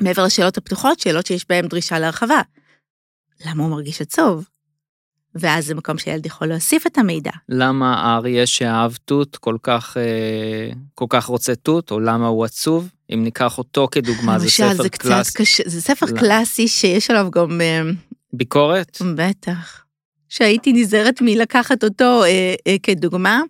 מעבר 0.00 0.24
לשאלות 0.24 0.58
הפתוחות, 0.58 1.00
שאלות 1.00 1.26
שיש 1.26 1.48
בהן 1.48 1.68
דרישה 1.68 1.98
להרחבה. 1.98 2.40
למה 3.44 3.62
הוא 3.62 3.70
מרגיש 3.70 4.00
עצוב? 4.00 4.44
ואז 5.34 5.66
זה 5.66 5.74
מקום 5.74 5.98
שילד 5.98 6.26
יכול 6.26 6.48
להוסיף 6.48 6.86
את 6.86 6.98
המידע. 6.98 7.30
למה 7.48 7.94
האריה 7.94 8.46
שאהב 8.46 8.92
תות 9.04 9.36
כל 9.36 9.56
כך, 9.62 9.96
אה, 9.96 10.70
כל 10.94 11.06
כך 11.08 11.24
רוצה 11.24 11.54
תות, 11.54 11.90
או 11.90 12.00
למה 12.00 12.26
הוא 12.26 12.44
עצוב? 12.44 12.88
אם 13.14 13.24
ניקח 13.24 13.58
אותו 13.58 13.88
כדוגמה, 13.90 14.38
זה 14.38 14.50
ספר 14.50 14.82
זה 14.82 14.88
קלאסי. 14.88 15.38
קשה, 15.38 15.62
זה 15.66 15.80
ספר 15.80 16.06
לא. 16.06 16.20
קלאסי 16.20 16.68
שיש 16.68 17.10
עליו 17.10 17.30
גם... 17.30 17.60
אה, 17.60 17.82
ביקורת? 18.32 18.98
בטח. 19.16 19.84
שהייתי 20.28 20.72
נזהרת 20.72 21.20
מלקחת 21.20 21.84
אותו 21.84 22.24
אה, 22.24 22.54
אה, 22.66 22.76
כדוגמה, 22.82 23.40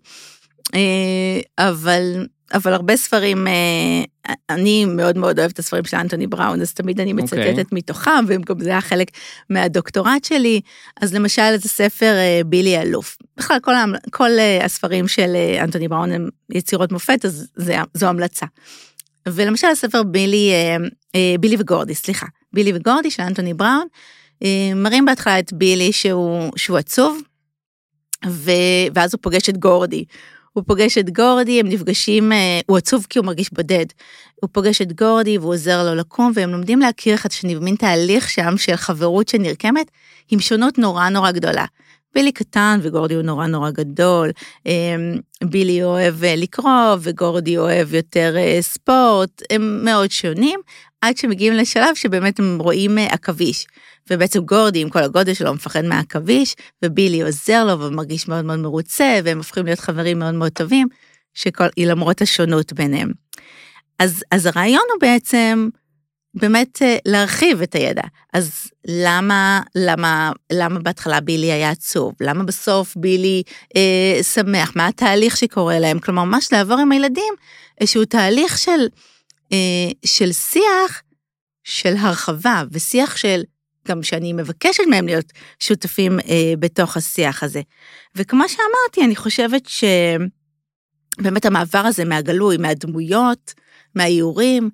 אה, 0.75 1.41
אבל, 1.69 2.27
אבל 2.55 2.73
הרבה 2.73 2.97
ספרים, 2.97 3.47
אה, 3.47 4.05
אני 4.51 4.85
מאוד 4.85 5.19
מאוד 5.19 5.39
אוהבת 5.39 5.53
את 5.53 5.59
הספרים 5.59 5.85
של 5.85 5.97
אנטוני 5.97 6.27
בראון, 6.27 6.61
אז 6.61 6.75
תמיד 6.75 7.01
אני 7.01 7.13
מצטטת 7.13 7.39
אוקיי. 7.39 7.55
okay. 7.55 7.65
מתוכם, 7.73 8.25
וגם 8.27 8.61
זה 8.61 8.71
היה 8.71 8.81
חלק 8.81 9.11
מהדוקטורט 9.51 10.25
שלי. 10.25 10.61
אז 11.01 11.15
למשל, 11.15 11.57
זה 11.57 11.69
ספר 11.69 12.15
אה, 12.17 12.41
בילי 12.47 12.81
אלוף. 12.81 13.17
בכלל, 13.37 13.59
כל, 13.63 13.73
כל 14.11 14.31
אה, 14.39 14.65
הספרים 14.65 15.09
של 15.09 15.33
אה, 15.35 15.65
אנטוני 15.65 15.89
בראון 15.89 16.13
הם 16.13 16.29
יצירות 16.51 16.93
מופת, 16.93 17.25
אז 17.25 17.49
זה, 17.57 17.77
זו 17.95 18.07
המלצה. 18.07 18.47
ולמשל, 19.29 19.67
הספר 19.67 20.03
בילי, 20.03 20.53
בילי 21.41 21.57
וגורדי, 21.59 21.95
סליחה, 21.95 22.27
בילי 22.53 22.73
וגורדי 22.75 23.11
של 23.11 23.23
אנטוני 23.23 23.55
בראון, 23.55 23.87
מראים 24.77 25.05
בהתחלה 25.05 25.39
את 25.39 25.53
בילי 25.53 25.93
שהוא, 25.93 26.53
שהוא 26.57 26.79
עצוב, 26.79 27.21
ו, 28.27 28.51
ואז 28.95 29.15
הוא 29.15 29.19
פוגש 29.23 29.49
את 29.49 29.57
גורדי. 29.59 30.05
הוא 30.57 30.65
פוגש 30.67 30.99
את 30.99 31.11
גורדי, 31.11 31.61
הם 31.61 31.69
נפגשים, 31.69 32.33
אה, 32.33 32.61
הוא 32.67 32.77
עצוב 32.77 33.07
כי 33.11 33.19
הוא 33.19 33.27
מרגיש 33.27 33.53
בודד. 33.53 33.87
הוא 34.41 34.51
פוגש 34.53 34.83
את 34.83 34.93
גורדי 34.93 35.39
והוא 35.39 35.53
עוזר 35.53 35.85
לו 35.85 35.95
לקום, 35.95 36.33
והם 36.35 36.51
לומדים 36.51 36.81
להכיר 36.81 37.15
אחד 37.15 37.27
את 37.27 37.33
השני, 37.33 37.57
במין 37.57 37.77
תהליך 37.77 38.31
שם 38.31 38.55
של 38.57 38.77
חברות 38.77 39.29
שנרקמת, 39.29 39.91
עם 40.31 40.41
שונות 40.41 40.79
נורא 40.79 41.09
נורא 41.09 41.31
גדולה. 41.31 41.65
בילי 42.15 42.33
קטן 42.33 42.79
וגורדי 42.83 43.15
הוא 43.15 43.23
נורא 43.23 43.47
נורא 43.47 43.71
גדול, 43.71 44.31
אה, 44.67 44.73
בילי 45.45 45.85
אוהב 45.85 46.25
אה, 46.25 46.37
לקרוא 46.37 46.97
וגורדי 47.01 47.59
אוהב 47.59 47.95
יותר 47.95 48.35
אה, 48.37 48.59
ספורט, 48.61 49.43
הם 49.51 49.85
מאוד 49.85 50.11
שונים, 50.11 50.61
עד 51.07 51.17
שמגיעים 51.17 51.53
לשלב 51.53 51.95
שבאמת 51.95 52.39
הם 52.39 52.59
רואים 52.61 52.99
אה, 52.99 53.07
עכביש. 53.07 53.67
ובעצם 54.11 54.41
גורדי 54.41 54.81
עם 54.81 54.91
כל 54.91 55.03
הגודל 55.03 55.35
שלו 55.35 55.55
מפחד 55.55 55.85
מהעכביש, 55.85 56.55
ובילי 56.85 57.23
עוזר 57.23 57.65
לו 57.65 57.81
ומרגיש 57.81 58.29
מאוד 58.29 58.45
מאוד 58.45 58.59
מרוצה, 58.59 59.19
והם 59.25 59.39
הופכים 59.39 59.67
להיות 59.67 59.81
חברים 59.81 60.19
מאוד 60.19 60.35
מאוד 60.35 60.53
טובים, 60.53 60.89
שכל, 61.35 61.65
למרות 61.79 62.23
השונות 62.23 62.73
ביניהם. 62.73 63.13
אז, 63.99 64.25
אז 64.31 64.47
הרעיון 64.47 64.85
הוא 64.93 65.01
בעצם 65.01 65.69
באמת 66.35 66.83
אה, 66.83 66.97
להרחיב 67.07 67.63
את 67.63 67.75
הידע. 67.75 68.03
אז 68.33 68.53
למה, 68.89 69.61
למה, 69.75 70.33
למה 70.53 70.79
בהתחלה 70.79 71.21
בילי 71.21 71.53
היה 71.53 71.71
עצוב? 71.71 72.15
למה 72.21 72.45
בסוף 72.45 72.97
בילי 72.97 73.43
אה, 73.77 74.23
שמח? 74.23 74.73
מה 74.77 74.87
התהליך 74.87 75.37
שקורה 75.37 75.79
להם? 75.79 75.99
כלומר, 75.99 76.25
ממש 76.25 76.53
לעבור 76.53 76.79
עם 76.79 76.93
הילדים 76.93 77.35
איזשהו 77.81 78.05
תהליך 78.05 78.59
של, 78.59 78.87
של 80.05 80.33
שיח 80.33 81.03
של 81.65 81.95
הרחבה 81.97 82.65
ושיח 82.71 83.17
של 83.17 83.43
גם 83.89 84.03
שאני 84.03 84.33
מבקשת 84.33 84.83
מהם 84.91 85.07
להיות 85.07 85.33
שותפים 85.59 86.21
אה, 86.21 86.53
בתוך 86.59 86.97
השיח 86.97 87.43
הזה. 87.43 87.61
וכמו 88.17 88.49
שאמרתי, 88.49 89.05
אני 89.05 89.17
חושבת 89.17 89.63
שבאמת 91.19 91.45
המעבר 91.45 91.79
הזה 91.79 92.05
מהגלוי, 92.05 92.57
מהדמויות, 92.57 93.55
מהאיורים, 93.95 94.71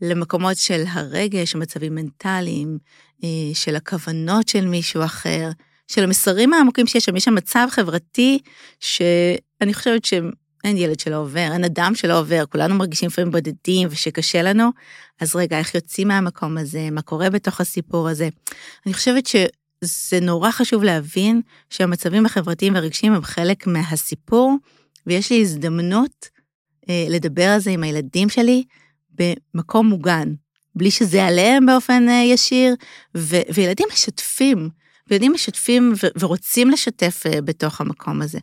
למקומות 0.00 0.56
של 0.56 0.82
הרגש, 0.88 1.54
מצבים 1.54 1.94
מנטליים, 1.94 2.78
אה, 3.24 3.28
של 3.54 3.76
הכוונות 3.76 4.48
של 4.48 4.66
מישהו 4.66 5.04
אחר, 5.04 5.50
של 5.88 6.04
המסרים 6.04 6.52
העמוקים 6.52 6.86
שיש 6.86 7.04
שם, 7.04 7.16
יש 7.16 7.24
שם 7.24 7.34
מצב 7.34 7.66
חברתי 7.70 8.38
שאני 8.80 9.74
חושבת 9.74 10.04
שאין 10.64 10.76
ילד 10.76 11.00
שלא 11.00 11.16
עובר, 11.16 11.48
אין 11.52 11.64
אדם 11.64 11.92
שלא 11.94 12.18
עובר, 12.18 12.44
כולנו 12.46 12.74
מרגישים 12.74 13.06
לפעמים 13.06 13.30
בודדים 13.30 13.88
ושקשה 13.90 14.42
לנו, 14.42 14.70
אז 15.20 15.36
רגע, 15.36 15.58
איך 15.58 15.74
יוצאים 15.74 16.08
מהמקום 16.08 16.58
הזה, 16.58 16.88
מה 16.90 17.02
קורה 17.02 17.30
בתוך 17.30 17.60
הסיפור 17.60 18.08
הזה. 18.08 18.28
אני 18.86 18.94
חושבת 18.94 19.26
שזה 19.26 20.20
נורא 20.22 20.50
חשוב 20.50 20.84
להבין 20.84 21.40
שהמצבים 21.70 22.26
החברתיים 22.26 22.74
והרגשיים 22.74 23.12
הם 23.12 23.22
חלק 23.22 23.66
מהסיפור, 23.66 24.56
ויש 25.06 25.30
לי 25.30 25.40
הזדמנות 25.40 26.28
אה, 26.88 27.06
לדבר 27.08 27.48
על 27.48 27.60
זה 27.60 27.70
עם 27.70 27.82
הילדים 27.82 28.28
שלי 28.28 28.64
במקום 29.54 29.86
מוגן, 29.86 30.34
בלי 30.74 30.90
שזה 30.90 31.24
עליהם 31.24 31.66
באופן 31.66 32.08
אה, 32.08 32.22
ישיר, 32.24 32.74
ו- 33.16 33.52
וילדים 33.54 33.86
משתפים, 33.92 34.68
וילדים 35.10 35.32
משתפים 35.32 35.92
ו- 36.02 36.20
ורוצים 36.20 36.70
לשתף 36.70 37.22
אה, 37.26 37.40
בתוך 37.40 37.80
המקום 37.80 38.22
הזה. 38.22 38.38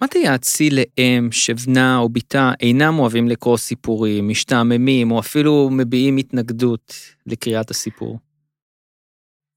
מה 0.00 0.08
תייעצי 0.08 0.70
לאם 0.70 1.28
שבנה 1.32 1.98
או 1.98 2.08
בתה 2.08 2.52
אינם 2.60 2.98
אוהבים 2.98 3.28
לקרוא 3.28 3.56
סיפורים, 3.56 4.28
משתעממים, 4.28 5.10
או 5.10 5.20
אפילו 5.20 5.70
מביעים 5.72 6.16
התנגדות 6.16 6.94
לקריאת 7.26 7.70
הסיפור? 7.70 8.18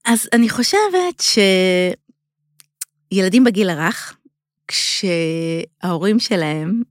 אז 0.05 0.29
אני 0.33 0.49
חושבת 0.49 1.23
שילדים 3.11 3.43
בגיל 3.43 3.69
הרך, 3.69 4.17
כשההורים 4.67 6.19
שלהם, 6.19 6.81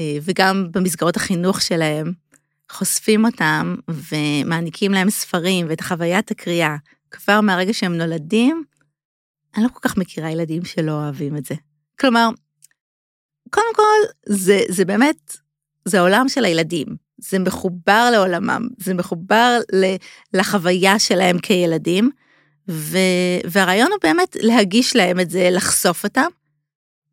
אה, 0.00 0.18
וגם 0.22 0.68
במסגרות 0.72 1.16
החינוך 1.16 1.62
שלהם, 1.62 2.12
חושפים 2.70 3.24
אותם 3.24 3.74
ומעניקים 3.88 4.92
להם 4.92 5.10
ספרים 5.10 5.66
ואת 5.68 5.80
חוויית 5.80 6.30
הקריאה 6.30 6.76
כבר 7.10 7.40
מהרגע 7.40 7.72
שהם 7.72 7.94
נולדים, 7.94 8.64
אני 9.56 9.64
לא 9.64 9.68
כל 9.68 9.88
כך 9.88 9.96
מכירה 9.96 10.30
ילדים 10.30 10.64
שלא 10.64 10.92
אוהבים 10.92 11.36
את 11.36 11.44
זה. 11.44 11.54
כלומר, 12.00 12.28
קודם 13.50 13.74
כל, 13.76 14.12
זה, 14.26 14.60
זה 14.68 14.84
באמת, 14.84 15.36
זה 15.84 15.98
העולם 15.98 16.28
של 16.28 16.44
הילדים. 16.44 16.86
זה 17.18 17.38
מחובר 17.38 18.08
לעולמם, 18.12 18.68
זה 18.78 18.94
מחובר 18.94 19.58
לחוויה 20.34 20.98
שלהם 20.98 21.38
כילדים, 21.38 22.10
ו, 22.68 22.98
והרעיון 23.44 23.90
הוא 23.90 23.98
באמת 24.02 24.36
להגיש 24.40 24.96
להם 24.96 25.20
את 25.20 25.30
זה, 25.30 25.48
לחשוף 25.50 26.04
אותם, 26.04 26.28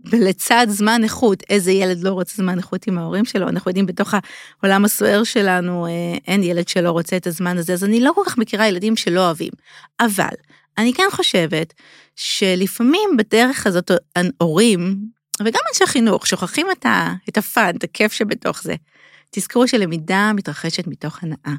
ולצד 0.06 0.68
זמן 0.70 1.02
איכות, 1.04 1.44
איזה 1.50 1.72
ילד 1.72 2.04
לא 2.04 2.10
רוצה 2.10 2.36
זמן 2.36 2.58
איכות 2.58 2.88
עם 2.88 2.98
ההורים 2.98 3.26
שלו, 3.26 3.50
אנחנו 3.50 3.70
יודעים 3.70 3.86
בתוך 3.86 4.14
העולם 4.62 4.86
הסוער 4.86 5.24
שלנו, 5.24 5.86
אה, 5.86 5.92
אין 6.28 6.44
ילד 6.44 6.68
שלא 6.68 6.92
רוצה 6.92 7.18
את 7.18 7.28
הזמן 7.28 7.58
הזה, 7.58 7.74
אז 7.74 7.84
אני 7.84 8.00
לא 8.00 8.12
כל 8.16 8.22
כך 8.26 8.38
מכירה 8.38 8.68
ילדים 8.68 8.96
שלא 8.96 9.26
אוהבים. 9.26 9.52
אבל, 10.00 10.34
אני 10.78 10.94
כן 10.94 11.08
חושבת 11.12 11.74
שלפעמים 12.16 13.18
בדרך 13.18 13.68
הזאת 13.68 13.92
הורים, 14.38 14.98
וגם 15.42 15.62
אנשי 15.70 15.86
חינוך, 15.86 16.28
שוכחים 16.28 16.68
את, 16.72 16.86
ה, 16.86 17.14
את 17.30 17.38
הפאן, 17.38 17.76
את 17.78 17.84
הכיף 17.84 18.14
שבתוך 18.14 18.64
זה. 18.64 18.76
תזכרו 19.32 19.68
שלמידה 19.68 20.32
מתרחשת 20.36 20.88
מתוך 20.88 21.24
הנאה. 21.24 21.56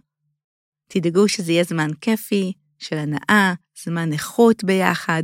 תדאגו 0.88 1.28
שזה 1.28 1.52
יהיה 1.52 1.64
זמן 1.64 1.90
כיפי, 2.00 2.52
של 2.78 2.96
הנאה, 2.98 3.54
זמן 3.84 4.12
איכות 4.12 4.64
ביחד, 4.64 5.22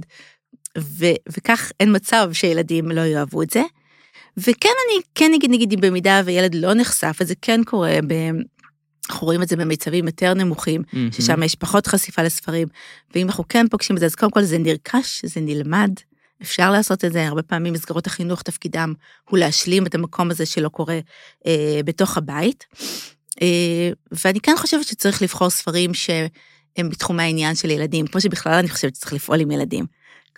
ו- 0.78 1.20
וכך 1.36 1.72
אין 1.80 1.96
מצב 1.96 2.30
שילדים 2.32 2.90
לא 2.90 3.00
יאהבו 3.00 3.42
את 3.42 3.50
זה. 3.50 3.62
וכן, 4.36 4.68
אני 4.86 5.00
כן 5.14 5.30
אגיד, 5.34 5.50
נגיד, 5.50 5.72
אם 5.72 5.80
במידה 5.80 6.20
וילד 6.24 6.54
לא 6.54 6.74
נחשף, 6.74 7.16
וזה 7.20 7.34
כן 7.42 7.64
קורה, 7.64 7.98
ב... 8.06 8.14
אנחנו 9.10 9.26
רואים 9.26 9.42
את 9.42 9.48
זה 9.48 9.56
במיצבים 9.56 10.06
יותר 10.06 10.34
נמוכים, 10.34 10.82
Mm-hmm. 10.82 11.14
ששם 11.16 11.42
יש 11.42 11.54
פחות 11.54 11.86
חשיפה 11.86 12.22
לספרים, 12.22 12.68
ואם 13.14 13.26
אנחנו 13.26 13.44
כן 13.48 13.68
פוגשים 13.68 13.96
את 13.96 14.00
זה, 14.00 14.06
אז 14.06 14.14
קודם 14.14 14.32
כל 14.32 14.42
זה 14.42 14.58
נרכש, 14.58 15.24
זה 15.24 15.40
נלמד, 15.40 15.90
אפשר 16.42 16.70
לעשות 16.70 17.04
את 17.04 17.12
זה, 17.12 17.26
הרבה 17.26 17.42
פעמים 17.42 17.72
מסגרות 17.72 18.06
החינוך 18.06 18.42
תפקידם 18.42 18.92
הוא 19.30 19.38
להשלים 19.38 19.86
את 19.86 19.94
המקום 19.94 20.30
הזה 20.30 20.46
שלא 20.46 20.68
קורה 20.68 20.98
אה, 21.46 21.80
בתוך 21.84 22.16
הבית. 22.16 22.66
אה, 23.42 23.90
ואני 24.24 24.40
כן 24.40 24.54
חושבת 24.56 24.86
שצריך 24.86 25.22
לבחור 25.22 25.50
ספרים 25.50 25.94
שהם 25.94 26.88
בתחומי 26.90 27.22
העניין 27.22 27.54
של 27.54 27.70
ילדים, 27.70 28.06
כמו 28.06 28.20
שבכלל 28.20 28.52
אני 28.52 28.68
חושבת 28.68 28.94
שצריך 28.94 29.12
לפעול 29.12 29.40
עם 29.40 29.50
ילדים. 29.50 29.86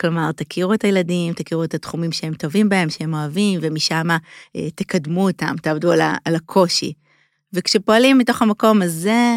כלומר, 0.00 0.32
תכירו 0.32 0.74
את 0.74 0.84
הילדים, 0.84 1.32
תכירו 1.32 1.64
את 1.64 1.74
התחומים 1.74 2.12
שהם 2.12 2.34
טובים 2.34 2.68
בהם, 2.68 2.90
שהם 2.90 3.14
אוהבים, 3.14 3.60
ומשם 3.62 4.06
אה, 4.56 4.70
תקדמו 4.74 5.28
אותם, 5.28 5.54
תעבדו 5.62 5.92
על, 5.92 6.00
ה, 6.00 6.14
על 6.24 6.34
הקושי. 6.34 6.92
וכשפועלים 7.52 8.18
מתוך 8.18 8.42
המקום 8.42 8.82
הזה, 8.82 9.36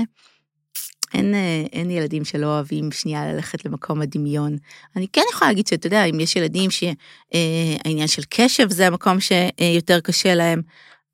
אין, 1.15 1.33
אה, 1.33 1.63
אין 1.73 1.91
ילדים 1.91 2.25
שלא 2.25 2.45
אוהבים 2.45 2.91
שנייה 2.91 3.33
ללכת 3.33 3.65
למקום 3.65 4.01
הדמיון. 4.01 4.57
אני 4.95 5.07
כן 5.13 5.21
יכולה 5.31 5.51
להגיד 5.51 5.67
שאתה 5.67 5.87
יודע, 5.87 6.03
אם 6.03 6.19
יש 6.19 6.35
ילדים 6.35 6.69
שהעניין 6.71 8.07
של 8.07 8.21
קשב 8.29 8.69
זה 8.69 8.87
המקום 8.87 9.17
שיותר 9.19 9.99
קשה 9.99 10.35
להם, 10.35 10.61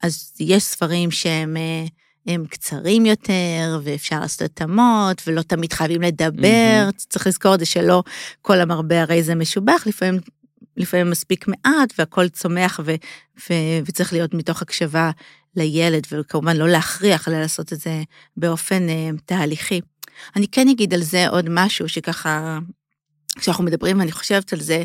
אז 0.03 0.31
יש 0.39 0.63
ספרים 0.63 1.11
שהם 1.11 1.57
אה, 1.57 1.85
הם 2.27 2.45
קצרים 2.45 3.05
יותר, 3.05 3.79
ואפשר 3.83 4.19
לעשות 4.19 4.41
התאמות, 4.41 5.21
ולא 5.27 5.41
תמיד 5.41 5.73
חייבים 5.73 6.01
לדבר, 6.01 6.87
mm-hmm. 6.89 7.05
צריך 7.09 7.27
לזכור 7.27 7.53
את 7.53 7.59
זה 7.59 7.65
שלא 7.65 8.03
כל 8.41 8.59
המרבה 8.59 9.01
הרי 9.01 9.23
זה 9.23 9.35
משובח, 9.35 9.83
לפעמים, 9.85 10.19
לפעמים 10.77 11.09
מספיק 11.09 11.45
מעט, 11.47 11.93
והכל 11.97 12.29
צומח, 12.29 12.79
ו, 12.85 12.95
ו, 13.49 13.53
וצריך 13.85 14.13
להיות 14.13 14.33
מתוך 14.33 14.61
הקשבה 14.61 15.11
לילד, 15.55 16.03
וכמובן 16.11 16.57
לא 16.57 16.69
להכריח, 16.69 17.27
אלא 17.27 17.41
לעשות 17.41 17.73
את 17.73 17.79
זה 17.79 18.03
באופן 18.37 18.89
אה, 18.89 19.09
תהליכי. 19.25 19.81
אני 20.35 20.47
כן 20.47 20.69
אגיד 20.69 20.93
על 20.93 21.01
זה 21.01 21.27
עוד 21.27 21.45
משהו 21.49 21.89
שככה, 21.89 22.59
כשאנחנו 23.39 23.63
מדברים, 23.63 24.01
אני 24.01 24.11
חושבת 24.11 24.53
על 24.53 24.59
זה, 24.59 24.83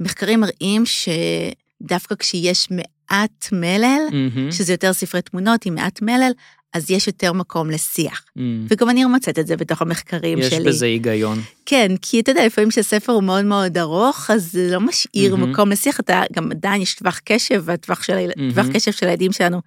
מחקרים 0.00 0.40
מראים 0.40 0.82
שדווקא 0.86 2.14
כשיש 2.14 2.68
מעט 2.70 3.48
מלל, 3.52 4.00
מהמם. 4.12 4.52
שזה 4.52 4.72
יותר 4.72 4.92
ספרי 4.92 5.22
תמונות 5.22 5.66
עם 5.66 5.74
מעט 5.74 6.02
מלל, 6.02 6.32
אז 6.74 6.90
יש 6.90 7.06
יותר 7.06 7.32
מקום 7.32 7.70
לשיח. 7.70 8.24
Mm. 8.38 8.40
וגם 8.68 8.90
אני 8.90 9.04
מוצאת 9.04 9.38
את 9.38 9.46
זה 9.46 9.56
בתוך 9.56 9.82
המחקרים 9.82 10.38
יש 10.38 10.46
שלי. 10.46 10.64
בזה 10.64 10.86
היגיון. 10.86 11.40
כן, 11.66 11.92
כי 12.02 12.20
אתה 12.20 12.30
יודע, 12.30 12.46
לפעמים 12.46 12.70
כשהספר 12.70 13.12
הוא 13.12 13.22
מאוד 13.22 13.44
מאוד 13.44 13.78
ארוך, 13.78 14.30
אז 14.30 14.52
זה 14.52 14.68
לא 14.72 14.80
משאיר 14.80 15.36
מהמם. 15.36 15.52
מקום 15.52 15.70
לשיח, 15.70 16.00
אתה 16.00 16.22
גם 16.32 16.50
עדיין 16.50 16.82
יש 16.82 16.94
טווח 16.94 17.20
קשב, 17.24 17.62
והטווח 17.64 18.02
של. 18.02 18.30
טווח 18.50 18.66
קשב 18.74 18.92
של 18.92 19.06
הילדים 19.06 19.32
שלנו 19.32 19.60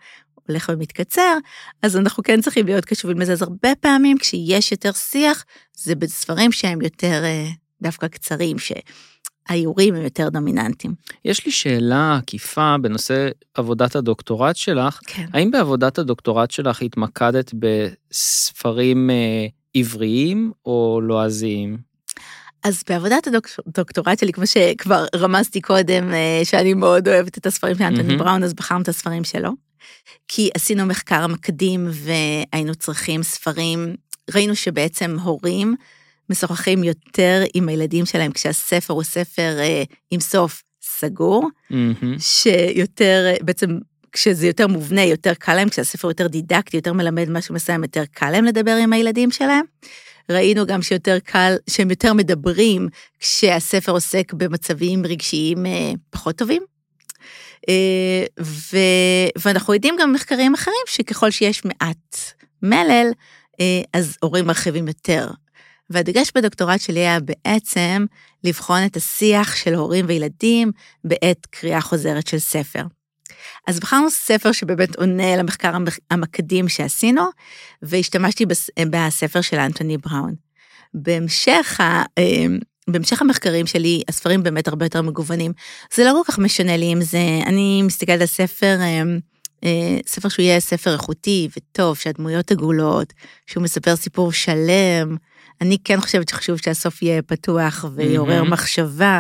הולך 0.50 0.70
ומתקצר, 0.74 1.38
אז 1.82 1.98
אנחנו 1.98 2.24
כן 2.24 2.42
צריכים 2.42 2.66
להיות 2.66 2.86
קשובים 2.86 3.20
לזה. 3.20 3.32
אז 3.32 3.42
הרבה 3.42 3.70
פעמים 3.80 4.18
כשיש 4.18 4.72
יותר 4.72 4.92
שיח, 4.92 5.46
זה 5.78 5.96
בספרים 5.96 6.52
שהם 6.52 6.82
יותר 6.82 7.24
אה, 7.24 7.48
דווקא 7.82 8.08
קצרים, 8.08 8.58
שהאיורים 8.60 9.96
הם 9.96 10.04
יותר 10.04 10.30
דומיננטיים. 10.30 10.94
יש 11.26 11.46
לי 11.46 11.52
שאלה 11.52 12.18
עקיפה 12.18 12.76
בנושא 12.82 13.30
עבודת 13.54 13.96
הדוקטורט 13.96 14.56
שלך. 14.56 15.00
כן. 15.08 15.26
האם 15.34 15.52
בעבודת 15.52 15.98
הדוקטורט 15.98 16.52
שלך 16.52 16.82
התמקדת 16.82 17.54
בספרים 17.54 19.10
אה, 19.10 19.48
עבריים 19.74 20.52
או 20.66 21.00
לועזיים? 21.04 21.90
אז 22.64 22.84
בעבודת 22.90 23.28
הדוקטורט 23.68 24.20
שלי, 24.20 24.34
כמו 24.34 24.48
שכבר 24.48 25.06
רמזתי 25.16 25.62
קודם, 25.62 26.14
אה, 26.14 26.42
שאני 26.44 26.74
מאוד 26.74 27.08
אוהבת 27.08 27.38
את 27.38 27.46
הספרים 27.46 27.76
של 27.76 27.84
אנטוני 27.84 28.08
מהמם. 28.08 28.20
בראון, 28.20 28.44
אז 28.44 28.54
בחרנו 28.54 28.82
את 28.82 28.88
הספרים 28.88 29.24
שלו. 29.24 29.50
כי 30.28 30.50
עשינו 30.56 30.86
מחקר 30.86 31.28
מקדים 31.28 31.90
והיינו 31.92 32.76
צריכים 32.76 33.24
ספרים, 33.24 33.96
ראינו 34.34 34.56
שבעצם 34.56 35.20
הורים 35.20 35.76
משוחחים 36.30 36.84
יותר 36.84 37.44
עם 37.54 37.70
הילדים 37.70 38.06
שלהם 38.06 38.32
כשהספר 38.32 38.94
הוא 38.94 39.04
ספר 39.04 39.56
אה, 39.60 39.84
עם 40.12 40.20
סוף 40.20 40.64
סגור, 40.82 41.50
מהמם. 41.70 42.20
שיותר, 42.20 43.26
אה, 43.28 43.36
בעצם 43.42 43.78
כשזה 44.12 44.48
יותר 44.48 44.68
מובנה, 44.68 45.04
יותר 45.04 45.34
קל 45.34 45.56
להם, 45.56 45.70
כשהספר 45.70 46.08
יותר 46.08 46.28
דידקטי, 46.28 46.78
יותר 46.78 46.94
מלמד 46.94 47.30
משהו 47.30 47.56
מסוים, 47.56 47.84
יותר 47.84 48.04
קל 48.12 48.30
להם 48.30 48.46
לדבר 48.46 48.76
עם 48.84 48.94
הילדים 48.94 49.32
שלהם. 49.32 49.66
ראינו 50.30 50.66
גם 50.66 50.82
שיותר 50.82 51.18
קל, 51.24 51.56
שהם 51.70 51.90
יותר 51.90 52.14
מדברים 52.14 52.88
כשהספר 53.20 53.92
עוסק 53.92 54.34
במצבים 54.34 55.06
רגשיים 55.06 55.66
אה, 55.66 55.92
פחות 56.10 56.36
טובים. 56.36 56.62
אה, 57.70 58.26
ו, 58.42 58.78
ואנחנו 59.38 59.74
יודעים 59.74 59.96
גם 60.00 60.10
במחקרים 60.14 60.54
אחרים 60.54 60.76
שככל 60.88 61.32
שיש 61.32 61.66
מעט 61.66 62.18
מלל, 62.64 63.08
אה, 63.62 63.82
אז 63.94 64.18
הורים 64.22 64.48
מרחיבים 64.48 64.88
יותר. 64.88 65.30
והדגש 65.90 66.32
בדוקטורט 66.36 66.82
שלי 66.82 67.00
היה 67.00 67.18
בעצם 67.20 68.06
לבחון 68.44 68.86
את 68.86 68.96
השיח 68.98 69.56
של 69.56 69.74
הורים 69.76 70.06
וילדים 70.08 70.72
בעת 71.04 71.46
קריאה 71.50 71.82
חוזרת 71.82 72.28
של 72.28 72.40
ספר. 72.40 72.84
אז 73.68 73.80
בחרנו 73.80 74.10
ספר 74.10 74.52
שבאמת 74.52 74.96
עונה 74.96 75.36
למחקר 75.36 75.76
המק- 75.76 76.00
המקדים 76.12 76.70
שעשינו, 76.70 77.24
והשתמשתי 77.82 78.46
בס- 78.46 78.70
בספר 78.90 79.42
של 79.42 79.58
אנטוני 79.60 79.98
בראון. 79.98 80.36
בהמשך, 80.94 81.78
אה, 82.18 82.46
בהמשך 82.92 83.22
המחקרים 83.22 83.68
שלי, 83.68 84.02
הספרים 84.08 84.44
באמת 84.44 84.68
הרבה 84.68 84.86
יותר 84.86 85.02
מגוונים. 85.02 85.52
זה 85.94 86.04
לא 86.06 86.12
כל 86.12 86.32
כך 86.32 86.40
משנה 86.40 86.78
לי 86.78 86.94
אם 86.94 87.02
זה, 87.02 87.40
אני 87.46 87.82
מסתכלת 87.82 88.22
על 88.22 88.28
ספר, 88.28 88.78
אה, 88.82 89.02
אה, 89.64 89.98
ספר 90.08 90.30
שהוא 90.30 90.44
יהיה 90.44 90.60
ספר 90.60 90.94
איכותי 90.94 91.48
וטוב, 91.58 91.98
שהדמויות 91.98 92.52
עגולות, 92.52 93.14
שהוא 93.48 93.64
מספר 93.64 93.96
סיפור 93.96 94.32
שלם. 94.32 95.18
אני 95.62 95.78
כן 95.84 96.02
חושבת 96.02 96.30
שחשוב 96.30 96.58
שהסוף 96.58 97.02
יהיה 97.02 97.22
פתוח 97.22 97.86
ויעורר 97.96 98.44
מהמם. 98.44 98.54
מחשבה, 98.54 99.20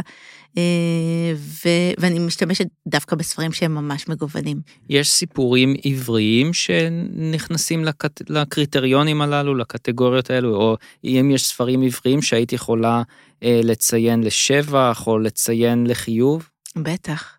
ו- 1.35 1.91
ואני 1.97 2.19
משתמשת 2.19 2.67
דווקא 2.87 3.15
בספרים 3.15 3.51
שהם 3.51 3.75
ממש 3.75 4.07
מגוונים. 4.07 4.61
יש 4.89 5.09
סיפורים 5.09 5.75
עבריים 5.83 6.53
שנכנסים 6.53 7.85
לקט... 7.85 8.21
לקריטריונים 8.29 9.21
הללו, 9.21 9.55
לקטגוריות 9.55 10.29
האלו, 10.29 10.55
או 10.55 10.77
אם 11.03 11.31
יש 11.33 11.45
ספרים 11.45 11.81
עבריים 11.81 12.21
שהיית 12.21 12.53
יכולה 12.53 13.01
אה, 13.43 13.61
לציין 13.63 14.23
לשבח 14.23 15.03
או 15.07 15.19
לציין 15.19 15.87
לחיוב? 15.87 16.49
בטח. 16.75 17.37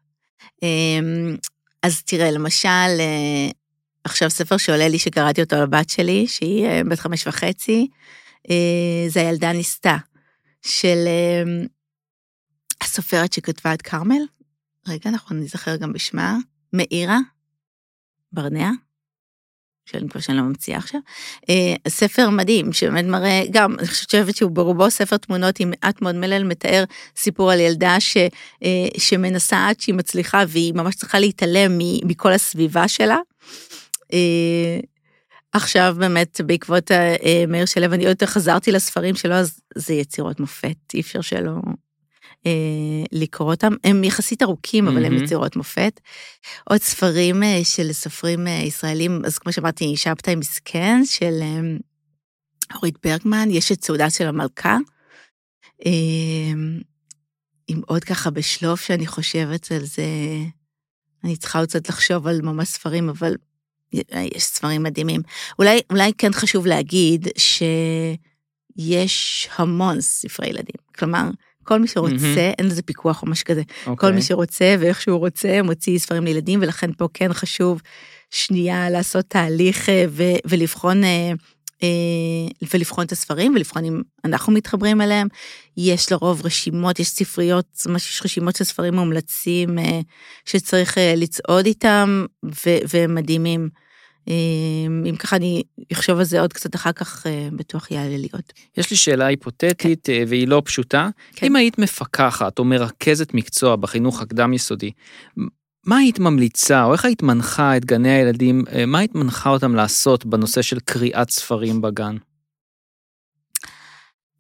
אמ, 0.63 1.37
אז 1.83 2.03
תראה, 2.03 2.31
למשל, 2.31 2.69
אה, 2.69 3.51
עכשיו 4.05 4.31
ספר 4.31 4.57
שעולה 4.57 4.89
לי 4.89 4.99
שקראתי 4.99 5.43
אותו 5.43 5.57
לבת 5.57 5.91
שלי, 5.91 6.27
שהיא 6.27 6.67
אה, 6.67 6.81
בת 6.91 6.99
חמש 6.99 7.27
וחצי, 7.27 7.89
אה, 8.51 9.09
זה 9.09 9.21
הילדה 9.21 9.53
ניסתה, 9.53 9.97
של 10.63 11.05
אה, 11.07 11.43
הסופרת 12.83 13.33
שכתבה 13.33 13.75
את 13.75 13.83
כרמל, 13.83 14.23
רגע, 14.89 15.11
אנחנו 15.11 15.37
נזכר 15.37 15.77
גם 15.77 15.93
בשמה, 15.93 16.37
מאירה 16.73 17.19
ברנע, 18.33 18.71
שאני 19.87 20.05
מקווה 20.05 20.23
שאני 20.23 20.39
לא 20.39 20.43
ממציאה 20.43 20.79
עכשיו. 20.79 21.01
אה, 21.49 21.75
ספר 21.89 22.31
מדהים, 22.31 22.73
שבאמת 22.73 23.05
מראה, 23.05 23.43
גם, 23.51 23.79
אני 23.79 23.87
חושבת 23.87 24.37
שהוא 24.37 24.51
ברובו 24.51 24.91
ספר 24.91 25.17
תמונות 25.17 25.61
עם 25.61 25.71
מעט 25.71 26.03
מאוד 26.03 26.15
מלל, 26.15 26.45
מתאר 26.45 26.85
סיפור 27.17 27.53
על 27.53 27.61
ילדה 27.61 28.01
ש, 28.01 28.17
אה, 28.63 28.89
שמנסה 28.99 29.69
עד 29.69 29.81
שהיא 29.81 29.95
מצליחה, 29.95 30.45
והיא 30.49 30.75
ממש 30.75 30.95
צריכה 30.95 31.19
להתעלם 31.19 31.79
מכל 32.05 32.33
הסביבה 32.33 32.89
שלה. 32.89 33.19
אה, 34.13 34.81
עכשיו 35.53 35.97
באמת, 35.99 36.41
בעקבות 36.47 36.91
מאיר 37.49 37.67
שלו, 37.67 37.85
אני 37.85 38.03
עוד 38.03 38.11
יותר 38.11 38.27
חזרתי 38.27 38.73
לספרים 38.73 39.15
שלו, 39.15 39.35
אז 39.35 39.61
זה 39.75 39.95
יצירות 39.95 40.41
מופת, 40.41 40.77
אי 40.95 41.01
אפשר 41.01 41.21
שלא 41.21 41.53
אה, 42.47 43.05
לקרוא 43.13 43.51
אותם. 43.51 43.73
הם 43.85 44.05
יחסית 44.05 44.43
ארוכים, 44.43 44.89
אבל 44.89 45.05
הם 45.05 45.13
מהמם. 45.13 45.25
יצירות 45.25 45.57
מופת. 45.57 46.01
עוד 46.65 46.81
ספרים 46.81 47.43
אה, 47.43 47.61
של 47.65 47.93
סופרים 47.93 48.47
אה, 48.47 48.53
ישראלים, 48.53 49.23
אז 49.25 49.39
כמו 49.39 49.53
שאמרתי, 49.53 49.97
שבתאי 49.97 50.35
מסכן, 50.35 51.01
של 51.05 51.39
אה, 51.43 51.61
אורית 52.75 52.95
ברגמן, 53.05 53.49
יש 53.51 53.73
את 53.73 53.85
סעודה 53.85 54.11
של 54.11 54.27
המלכה. 54.27 54.79
אה, 55.87 56.53
עם 57.69 57.81
עוד 57.87 58.05
ככה 58.05 58.31
בשלוף 58.31 58.81
שאני 58.81 59.07
חושבת 59.07 59.73
על 59.73 59.85
זה, 59.85 60.05
אני 61.25 61.37
צריכה 61.37 61.59
עוד 61.59 61.69
קצת 61.69 61.89
לחשוב 61.89 62.27
על 62.27 62.43
ממש 62.43 62.69
ספרים, 62.69 63.09
אבל 63.09 63.35
יש 64.35 64.45
ספרים 64.45 64.83
מדהימים. 64.83 65.21
אולי, 65.59 65.81
אולי 65.91 66.13
כן 66.19 66.33
חשוב 66.33 66.67
להגיד 66.67 67.29
שיש 68.79 69.49
המון 69.57 70.01
ספרי 70.01 70.49
ילדים. 70.49 70.77
כלומר, 70.99 71.31
כל 71.65 71.79
מי 71.79 71.89
שרוצה, 71.89 72.15
מהמם. 72.15 72.53
אין 72.59 72.67
לזה 72.67 72.83
פיקוח 72.83 73.23
או 73.23 73.29
משהו 73.29 73.45
כזה. 73.47 73.63
כל 73.85 73.91
אוקיי. 73.91 74.13
מי 74.13 74.23
שרוצה 74.23 74.77
ואיך 74.81 75.01
שהוא 75.01 75.19
רוצה, 75.19 75.63
מוציא 75.63 75.99
ספרים 75.99 76.25
לילדים, 76.25 76.61
ולכן 76.63 76.91
פה 76.93 77.09
כן 77.15 77.33
חשוב 77.33 77.81
שנייה 78.31 78.91
לעשות 78.91 79.25
תהליך 79.29 79.89
אה, 79.89 80.05
ו- 80.09 80.39
ולבחון, 80.45 81.05
אה, 81.05 81.33
אה, 81.83 82.69
ולבחון 82.75 83.07
את 83.07 83.13
הספרים, 83.13 83.55
ולבחון 83.55 83.85
אם 83.85 84.03
אנחנו 84.25 84.53
מתחברים 84.53 85.01
אליהם. 85.01 85.29
יש 85.77 86.13
לרוב 86.13 86.47
רשימות, 86.47 86.99
יש 86.99 87.09
ספריות, 87.09 87.67
ממש 87.87 88.11
יש 88.11 88.23
רשימות 88.25 88.57
של 88.57 88.65
ספרים 88.65 88.95
מומלצים 88.95 89.79
שצריך 90.45 90.97
לצעוד 91.17 91.67
איתם, 91.67 92.27
ו- 92.45 92.79
והם 92.89 93.15
מדהימים. 93.15 93.69
אה, 94.29 94.35
אם 95.11 95.17
ככה 95.17 95.37
אני 95.37 95.63
אחשוב 95.93 96.19
על 96.19 96.25
זה 96.25 96.41
עוד 96.41 96.53
קצת 96.53 96.75
אחר 96.75 96.93
כך, 96.93 97.27
אה, 97.27 97.49
בטוח 97.53 97.91
יעלה 97.91 98.17
לי 98.17 98.29
עוד. 98.33 98.43
יש 98.77 98.91
לי 98.91 98.97
שאלה 98.97 99.27
היפותטית 99.27 100.11
אה, 100.11 100.23
והיא 100.29 100.49
לא 100.49 100.63
פשוטה. 100.65 101.09
כן. 101.33 101.47
אם 101.47 101.57
היית 101.57 101.79
מפקחת 101.79 102.59
או 102.59 102.65
מרכזת 102.65 103.35
מקצוע 103.35 103.77
בחינוך 103.77 104.23
הקדם 104.23 104.53
יסודי, 104.53 104.91
מה 105.87 105.97
היית 105.97 106.19
ממליצה 106.19 106.85
או 106.85 106.93
איך 106.93 107.05
היית 107.05 107.23
מנחה 107.23 107.77
את 107.77 107.85
גני 107.85 108.11
הילדים, 108.11 108.65
אה, 108.73 108.87
מה 108.87 108.99
היית 108.99 109.15
מנחה 109.15 109.51
אותם 109.51 109.75
לעשות 109.75 110.27
בנושא 110.27 110.63
של 110.63 110.81
קריאת 110.81 111.31
ספרים 111.31 111.81
בגן? 111.83 112.17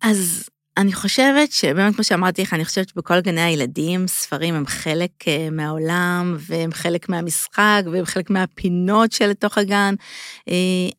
אז 0.02 0.48
אני 0.76 0.92
חושבת 0.92 1.52
שבאמת, 1.52 1.94
כמו 1.94 2.04
שאמרתי 2.04 2.42
לך, 2.42 2.54
אני 2.54 2.64
חושבת 2.64 2.88
שבכל 2.88 3.20
גני 3.20 3.40
הילדים, 3.40 4.06
ספרים 4.06 4.54
הם 4.54 4.66
חלק 4.66 5.10
אה, 5.28 5.48
מהעולם, 5.50 6.36
והם 6.38 6.72
חלק 6.72 7.08
מהמשחק, 7.08 7.82
והם 7.92 8.04
חלק 8.04 8.30
מהפינות 8.30 9.12
שלתוך 9.12 9.58
הגן. 9.58 9.94
אה, 10.48 10.54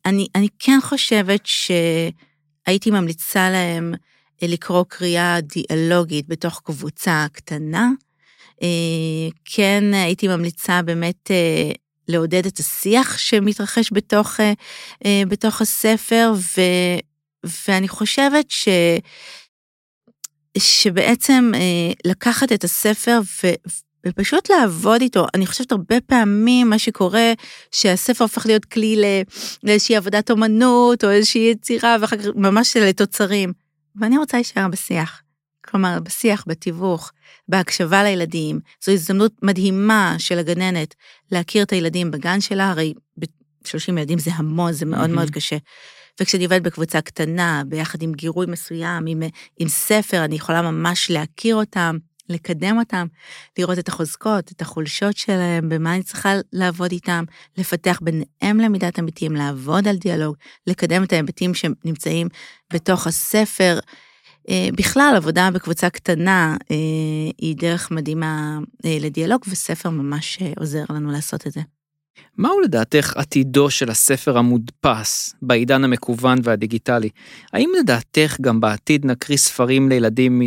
אני, 0.06 0.26
אני 0.34 0.48
כן 0.58 0.78
חושבת 0.82 1.40
שהייתי 1.44 2.90
ממליצה 2.90 3.50
להם 3.50 3.94
אה, 4.42 4.48
לקרוא 4.48 4.84
קריאה 4.88 5.38
דיאלוגית 5.40 6.28
בתוך 6.28 6.60
קבוצה 6.64 7.26
קטנה. 7.32 7.90
כן 9.44 9.84
הייתי 9.94 10.28
ממליצה 10.28 10.82
באמת 10.82 11.30
לעודד 12.08 12.46
את 12.46 12.58
השיח 12.58 13.18
שמתרחש 13.18 13.92
בתוך, 13.92 14.40
בתוך 15.28 15.60
הספר, 15.60 16.32
ו, 16.36 16.60
ואני 17.66 17.88
חושבת 17.88 18.50
ש... 18.50 18.68
שבעצם 20.58 21.52
אה, 21.54 21.92
לקחת 22.04 22.52
את 22.52 22.64
הספר 22.64 23.20
ו, 23.44 23.48
ופשוט 24.06 24.50
לעבוד 24.50 25.00
איתו. 25.00 25.26
אני 25.34 25.46
חושבת 25.46 25.72
הרבה 25.72 26.00
פעמים 26.00 26.70
מה 26.70 26.78
שקורה, 26.78 27.32
שהספר 27.72 28.24
הופך 28.24 28.46
להיות 28.46 28.64
כלי 28.64 28.96
לאיזושהי 29.62 29.96
עבודת 29.96 30.30
אומנות, 30.30 31.04
או 31.04 31.10
איזושהי 31.10 31.50
יצירה, 31.50 31.96
ואחר 32.00 32.16
כך 32.16 32.24
ממש 32.34 32.76
לתוצרים. 32.76 33.52
ואני 33.96 34.18
רוצה 34.18 34.36
להישאר 34.36 34.68
בשיח. 34.68 35.22
כלומר, 35.64 35.98
בשיח, 36.02 36.44
בתיווך, 36.46 37.12
בהקשבה 37.48 38.02
לילדים. 38.02 38.60
זו 38.84 38.92
הזדמנות 38.92 39.32
מדהימה 39.42 40.14
של 40.18 40.38
הגננת 40.38 40.94
להכיר 41.32 41.62
את 41.62 41.72
הילדים 41.72 42.10
בגן 42.10 42.40
שלה, 42.40 42.70
הרי 42.70 42.94
30 43.64 43.98
ילדים 43.98 44.18
זה 44.18 44.30
המון, 44.34 44.72
זה 44.72 44.86
מאוד 44.86 45.10
מאוד 45.10 45.30
קשה. 45.30 45.56
וכשאני 46.20 46.44
עובדת 46.44 46.62
בקבוצה 46.62 47.00
קטנה, 47.00 47.62
ביחד 47.66 48.02
עם 48.02 48.12
גירוי 48.12 48.46
מסוים, 48.46 49.06
עם, 49.06 49.22
עם 49.58 49.68
ספר, 49.68 50.24
אני 50.24 50.34
יכולה 50.34 50.62
ממש 50.62 51.10
להכיר 51.10 51.56
אותם, 51.56 51.96
לקדם 52.28 52.78
אותם, 52.78 53.06
לראות 53.58 53.78
את 53.78 53.88
החוזקות, 53.88 54.52
את 54.52 54.62
החולשות 54.62 55.16
שלהם, 55.16 55.68
במה 55.68 55.94
אני 55.94 56.02
צריכה 56.02 56.34
לעבוד 56.52 56.92
איתם, 56.92 57.24
לפתח 57.58 58.00
ביניהם 58.02 58.60
למידת 58.60 58.98
אמיתים, 58.98 59.36
לעבוד 59.36 59.88
על 59.88 59.96
דיאלוג, 59.96 60.36
לקדם 60.66 61.04
את 61.04 61.12
ההיבטים 61.12 61.54
שנמצאים 61.54 62.28
בתוך 62.72 63.06
הספר. 63.06 63.78
אה, 64.48 64.68
בכלל, 64.76 65.12
עבודה 65.16 65.48
בקבוצה 65.54 65.90
קטנה 65.90 66.56
אה, 66.70 66.76
היא 67.38 67.56
דרך 67.56 67.90
מדהימה 67.90 68.58
אה, 68.84 68.96
לדיאלוג, 69.00 69.40
וספר 69.48 69.90
ממש 69.90 70.38
עוזר 70.56 70.84
לנו 70.90 71.10
לעשות 71.10 71.46
את 71.46 71.52
זה. 71.52 71.60
מהו 72.38 72.60
לדעתך 72.60 73.16
עתידו 73.16 73.70
של 73.70 73.90
הספר 73.90 74.38
המודפס 74.38 75.34
בעידן 75.42 75.84
המקוון 75.84 76.38
והדיגיטלי? 76.42 77.08
האם 77.52 77.70
לדעתך 77.80 78.36
גם 78.40 78.60
בעתיד 78.60 79.06
נקריא 79.06 79.38
ספרים 79.38 79.88
לילדים 79.88 80.42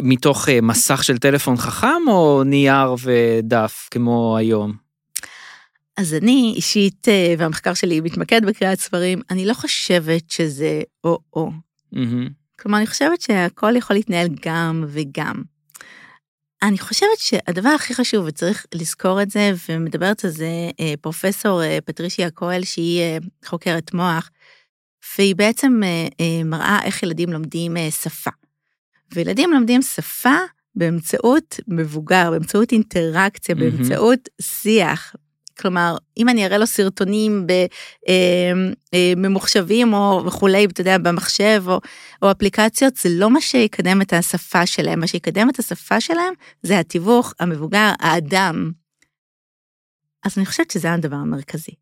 מתוך 0.00 0.48
אה, 0.48 0.60
מסך 0.60 1.04
של 1.04 1.18
טלפון 1.18 1.56
חכם 1.56 2.08
או 2.08 2.42
נייר 2.44 2.94
ודף 3.02 3.88
כמו 3.90 4.36
היום? 4.36 4.72
אז 5.96 6.14
אני 6.14 6.52
אישית, 6.56 7.08
אה, 7.08 7.34
והמחקר 7.38 7.74
שלי 7.74 8.00
מתמקד 8.00 8.46
בקריאת 8.46 8.80
ספרים, 8.80 9.20
אני 9.30 9.46
לא 9.46 9.54
חושבת 9.54 10.30
שזה 10.30 10.82
או-או. 11.04 11.50
Mm-hmm. 11.94 12.30
כלומר, 12.60 12.78
אני 12.78 12.86
חושבת 12.86 13.20
שהכל 13.20 13.76
יכול 13.76 13.96
להתנהל 13.96 14.28
גם 14.44 14.84
וגם. 14.88 15.42
אני 16.62 16.78
חושבת 16.78 17.18
שהדבר 17.18 17.68
הכי 17.68 17.94
חשוב, 17.94 18.24
וצריך 18.26 18.66
לזכור 18.74 19.22
את 19.22 19.30
זה, 19.30 19.52
ומדברת 19.68 20.24
על 20.24 20.30
זה 20.30 20.70
אה, 20.80 20.94
פרופסור 21.00 21.62
אה, 21.62 21.78
פטרישיה 21.84 22.30
כהל, 22.30 22.64
שהיא 22.64 23.00
אה, 23.00 23.18
חוקרת 23.44 23.94
מוח, 23.94 24.30
והיא 25.18 25.36
בעצם 25.36 25.80
מראה 26.44 26.78
איך 26.84 27.02
ילדים 27.02 27.32
לומדים 27.32 27.76
שפה. 27.90 28.30
וילדים 29.14 29.52
לומדים 29.52 29.82
שפה 29.82 30.36
באמצעות 30.74 31.60
מבוגר, 31.68 32.30
באמצעות 32.30 32.72
אינטראקציה, 32.72 33.54
mm-hmm. 33.54 33.58
באמצעות 33.58 34.28
שיח, 34.42 35.14
כלומר, 35.58 35.96
אם 36.16 36.28
אני 36.28 36.46
אראה 36.46 36.58
לו 36.58 36.66
סרטונים 36.66 37.46
בממוחשבים 39.04 39.94
אה, 39.94 39.98
אה, 39.98 40.04
או 40.04 40.26
וכולי, 40.26 40.64
אתה 40.64 40.80
יודע, 40.80 40.98
במחשב 40.98 41.64
או, 41.66 41.80
או 42.22 42.30
אפליקציות, 42.30 42.96
זה 42.96 43.08
לא 43.12 43.30
מה 43.30 43.40
שיקדם 43.40 44.02
את 44.02 44.12
השפה 44.12 44.66
שלהם, 44.66 45.00
מה 45.00 45.06
שיקדם 45.06 45.50
את 45.50 45.58
השפה 45.58 46.00
שלהם 46.00 46.34
זה 46.62 46.78
התיווך, 46.78 47.34
המבוגר, 47.40 47.90
האדם. 48.00 48.70
אז 50.24 50.38
אני 50.38 50.46
חושבת 50.46 50.70
שזה 50.70 50.92
הדבר 50.92 51.16
המרכזי. 51.16 51.72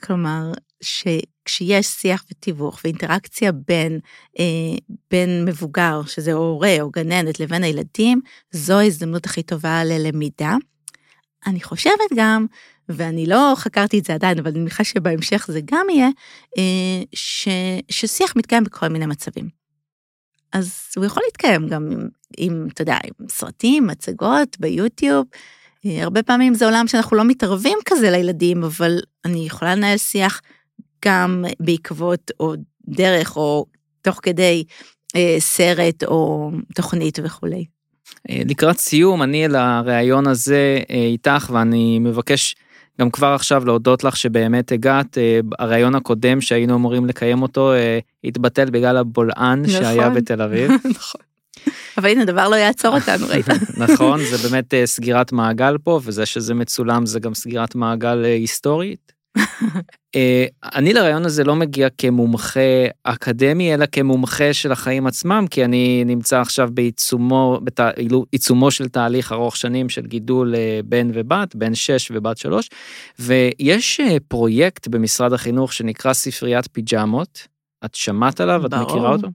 כלומר, 0.00 0.52
שכשיש 0.82 1.86
שיח 1.86 2.24
ותיווך 2.30 2.80
ואינטראקציה 2.84 3.52
בין, 3.52 4.00
אה, 4.38 4.78
בין 5.10 5.44
מבוגר, 5.44 6.02
שזה 6.06 6.32
הורה 6.32 6.76
או 6.80 6.90
גננת, 6.90 7.40
לבין 7.40 7.64
הילדים, 7.64 8.20
זו 8.50 8.78
ההזדמנות 8.78 9.26
הכי 9.26 9.42
טובה 9.42 9.84
ללמידה. 9.84 10.54
אני 11.46 11.60
חושבת 11.60 12.10
גם 12.16 12.46
ואני 12.88 13.26
לא 13.26 13.52
חקרתי 13.56 13.98
את 13.98 14.04
זה 14.04 14.14
עדיין, 14.14 14.38
אבל 14.38 14.50
אני 14.50 14.58
מניחה 14.58 14.84
שבהמשך 14.84 15.46
זה 15.50 15.60
גם 15.64 15.86
יהיה, 15.90 16.08
אה, 16.58 17.02
ש, 17.14 17.48
ששיח 17.90 18.36
מתקיים 18.36 18.64
בכל 18.64 18.88
מיני 18.88 19.06
מצבים. 19.06 19.48
אז 20.52 20.72
הוא 20.96 21.04
יכול 21.04 21.22
להתקיים 21.26 21.68
גם 21.68 21.88
עם, 21.92 22.08
עם, 22.36 22.68
אתה 22.72 22.82
יודע, 22.82 22.96
עם 23.04 23.28
סרטים, 23.28 23.86
מצגות, 23.86 24.56
ביוטיוב. 24.60 25.26
אה, 25.86 26.02
הרבה 26.02 26.22
פעמים 26.22 26.54
זה 26.54 26.64
עולם 26.64 26.88
שאנחנו 26.88 27.16
לא 27.16 27.24
מתערבים 27.24 27.78
כזה 27.84 28.10
לילדים, 28.10 28.64
אבל 28.64 28.98
אני 29.24 29.46
יכולה 29.46 29.74
לנהל 29.74 29.98
שיח 29.98 30.40
גם 31.04 31.44
בעקבות 31.60 32.30
או 32.40 32.54
דרך 32.88 33.36
או 33.36 33.66
תוך 34.02 34.20
כדי 34.22 34.64
אה, 35.16 35.36
סרט 35.38 36.04
או 36.04 36.50
תוכנית 36.74 37.18
וכולי. 37.22 37.64
לקראת 38.28 38.78
סיום, 38.78 39.22
אני 39.22 39.46
אל 39.46 39.56
הראיון 39.56 40.26
הזה 40.26 40.78
איתך 40.90 41.50
ואני 41.52 41.98
מבקש 41.98 42.56
גם 43.00 43.10
כבר 43.10 43.26
עכשיו 43.26 43.64
להודות 43.64 44.04
לך 44.04 44.16
שבאמת 44.16 44.72
הגעת, 44.72 45.18
אה, 45.18 45.40
הרעיון 45.58 45.94
הקודם 45.94 46.40
שהיינו 46.40 46.74
אמורים 46.74 47.06
לקיים 47.06 47.42
אותו 47.42 47.72
אה, 47.72 47.98
התבטל 48.24 48.70
בגלל 48.70 48.96
הבולען 48.96 49.62
נכון. 49.62 49.82
שהיה 49.82 50.10
בתל 50.10 50.42
אביב. 50.42 50.70
נכון. 50.98 51.20
אבל 51.98 52.08
הנה 52.08 52.24
דבר 52.24 52.48
לא 52.48 52.56
יעצור 52.56 52.94
אותנו 52.94 53.26
ראית. 53.30 53.46
נכון 53.76 54.20
זה 54.24 54.48
באמת 54.48 54.74
אה, 54.74 54.86
סגירת 54.86 55.32
מעגל 55.32 55.76
פה 55.84 56.00
וזה 56.04 56.26
שזה 56.26 56.54
מצולם 56.54 57.06
זה 57.06 57.20
גם 57.20 57.34
סגירת 57.34 57.74
מעגל 57.74 58.24
היסטורית. 58.24 59.12
אה, 60.16 60.46
אני 60.74 60.92
לרעיון 60.92 61.24
הזה 61.24 61.44
לא 61.44 61.56
מגיע 61.56 61.88
כמומחה 61.98 62.60
אקדמי, 63.02 63.74
אלא 63.74 63.86
כמומחה 63.92 64.52
של 64.52 64.72
החיים 64.72 65.06
עצמם, 65.06 65.44
כי 65.50 65.64
אני 65.64 66.04
נמצא 66.06 66.40
עכשיו 66.40 66.68
בעיצומו, 66.74 67.60
בעיצומו 68.32 68.70
של 68.70 68.88
תהליך 68.88 69.32
ארוך 69.32 69.56
שנים 69.56 69.88
של 69.88 70.06
גידול 70.06 70.54
אה, 70.54 70.80
בן 70.84 71.10
ובת, 71.14 71.54
בן 71.54 71.74
שש 71.74 72.10
ובת 72.14 72.38
שלוש, 72.38 72.68
ויש 73.18 74.00
אה, 74.00 74.16
פרויקט 74.28 74.88
במשרד 74.88 75.32
החינוך 75.32 75.72
שנקרא 75.72 76.12
ספריית 76.12 76.68
פיג'מות, 76.72 77.46
את 77.84 77.94
שמעת 77.94 78.40
עליו? 78.40 78.66
את 78.66 78.74
מכירה 78.74 79.12
אותו? 79.12 79.28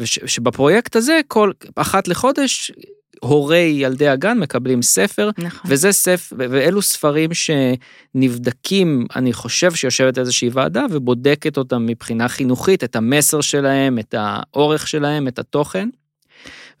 ושבפרויקט 0.00 0.96
הזה 0.96 1.20
כל 1.28 1.52
אחת 1.76 2.08
לחודש 2.08 2.72
הורי 3.24 3.74
ילדי 3.78 4.08
הגן 4.08 4.38
מקבלים 4.38 4.82
ספר, 4.82 5.30
נכון. 5.38 5.70
וזה 5.70 5.92
ספר, 5.92 6.36
ואלו 6.38 6.82
ספרים 6.82 7.30
שנבדקים, 7.34 9.06
אני 9.16 9.32
חושב 9.32 9.74
שיושבת 9.74 10.18
איזושהי 10.18 10.48
ועדה 10.52 10.84
ובודקת 10.90 11.56
אותם 11.56 11.86
מבחינה 11.86 12.28
חינוכית, 12.28 12.84
את 12.84 12.96
המסר 12.96 13.40
שלהם, 13.40 13.98
את 13.98 14.14
האורך 14.18 14.88
שלהם, 14.88 15.28
את 15.28 15.38
התוכן. 15.38 15.88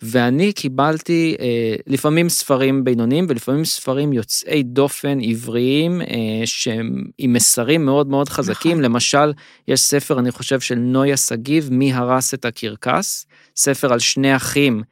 ואני 0.02 0.52
קיבלתי 0.52 1.36
אה, 1.40 1.76
לפעמים 1.86 2.28
ספרים 2.28 2.84
בינוניים 2.84 3.26
ולפעמים 3.28 3.64
ספרים 3.64 4.12
יוצאי 4.12 4.62
דופן 4.62 5.18
עבריים 5.20 6.00
אה, 6.00 6.06
שהם 6.44 7.04
עם 7.18 7.32
מסרים 7.32 7.84
מאוד 7.84 8.06
מאוד 8.06 8.28
חזקים. 8.28 8.72
נכון. 8.72 8.82
למשל, 8.82 9.32
יש 9.68 9.80
ספר, 9.80 10.18
אני 10.18 10.30
חושב, 10.30 10.60
של 10.60 10.74
נויה 10.74 11.16
שגיב, 11.16 11.68
מי 11.72 11.92
הרס 11.92 12.34
את 12.34 12.44
הקרקס, 12.44 13.26
ספר 13.56 13.92
על 13.92 13.98
שני 13.98 14.36
אחים 14.36 14.82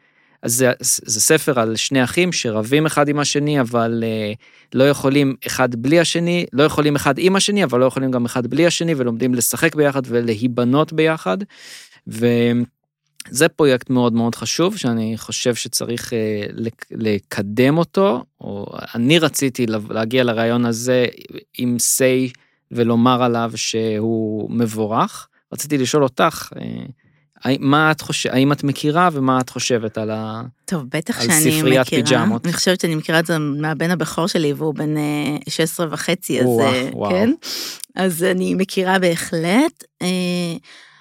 אז 0.43 0.55
זה, 0.55 0.73
זה 0.81 1.21
ספר 1.21 1.61
על 1.61 1.77
שני 1.77 2.05
אחים 2.05 2.33
שרבים 2.33 2.87
אחד 2.87 3.09
עם 3.09 3.19
השני, 3.19 3.61
אבל 3.61 4.05
uh, 4.05 4.37
לא 4.75 4.89
יכולים 4.89 5.35
אחד 5.47 5.75
בלי 5.75 6.01
השני, 6.01 6.47
לא 6.53 6.63
יכולים 6.63 6.97
אחד 6.97 7.15
עם 7.19 7.37
השני, 7.37 7.65
אבל 7.65 7.81
לא 7.81 7.85
יכולים 7.85 8.11
גם 8.11 8.25
אחד 8.25 8.47
בלי 8.47 8.67
השני, 8.67 8.95
ולומדים 8.97 9.35
לשחק 9.35 9.75
ביחד 9.75 10.03
ולהיבנות 10.07 10.93
ביחד. 10.93 11.39
וזה 12.07 13.49
פרויקט 13.57 13.91
מאוד 13.91 14.13
מאוד 14.13 14.35
חשוב, 14.35 14.77
שאני 14.77 15.19
חושב 15.19 15.55
שצריך 15.55 16.13
uh, 16.13 16.71
לקדם 16.91 17.79
אותו, 17.79 18.25
או 18.41 18.67
אני 18.95 19.19
רציתי 19.19 19.67
להגיע 19.91 20.25
לרעיון 20.25 20.65
הזה 20.65 21.07
עם 21.59 21.77
say 21.77 22.33
ולומר 22.71 23.23
עליו 23.23 23.53
שהוא 23.57 24.51
מבורך. 24.51 25.29
רציתי 25.53 25.79
לשאול 25.79 26.03
אותך, 26.03 26.53
uh, 26.55 26.59
מה 27.61 27.91
את 27.91 28.01
חושבת, 28.01 28.35
האם 28.35 28.53
את 28.53 28.65
מכירה 28.65 29.09
ומה 29.13 29.41
את 29.41 29.51
חושבת 29.51 29.99
על, 29.99 30.11
ה... 30.11 30.43
טוב, 30.65 30.85
בטח 30.93 31.21
על 31.21 31.27
שאני 31.27 31.59
ספריית 31.59 31.87
מכירה. 31.87 32.03
פיג'מות? 32.07 32.45
אני 32.45 32.53
חושבת 32.53 32.81
שאני 32.81 32.95
מכירה 32.95 33.19
את 33.19 33.27
זה 33.27 33.39
מהבן 33.39 33.91
הבכור 33.91 34.27
שלי 34.27 34.53
והוא 34.53 34.75
בן 34.75 34.95
16 35.49 35.87
אה, 35.87 35.93
וחצי, 35.93 36.41
אז 36.41 36.47
וואו, 36.47 36.73
אה, 36.73 36.89
וואו. 36.93 37.11
כן. 37.11 37.33
אז 37.97 38.25
אני 38.25 38.55
מכירה 38.55 38.99
בהחלט. 38.99 39.85
אה, 40.03 40.09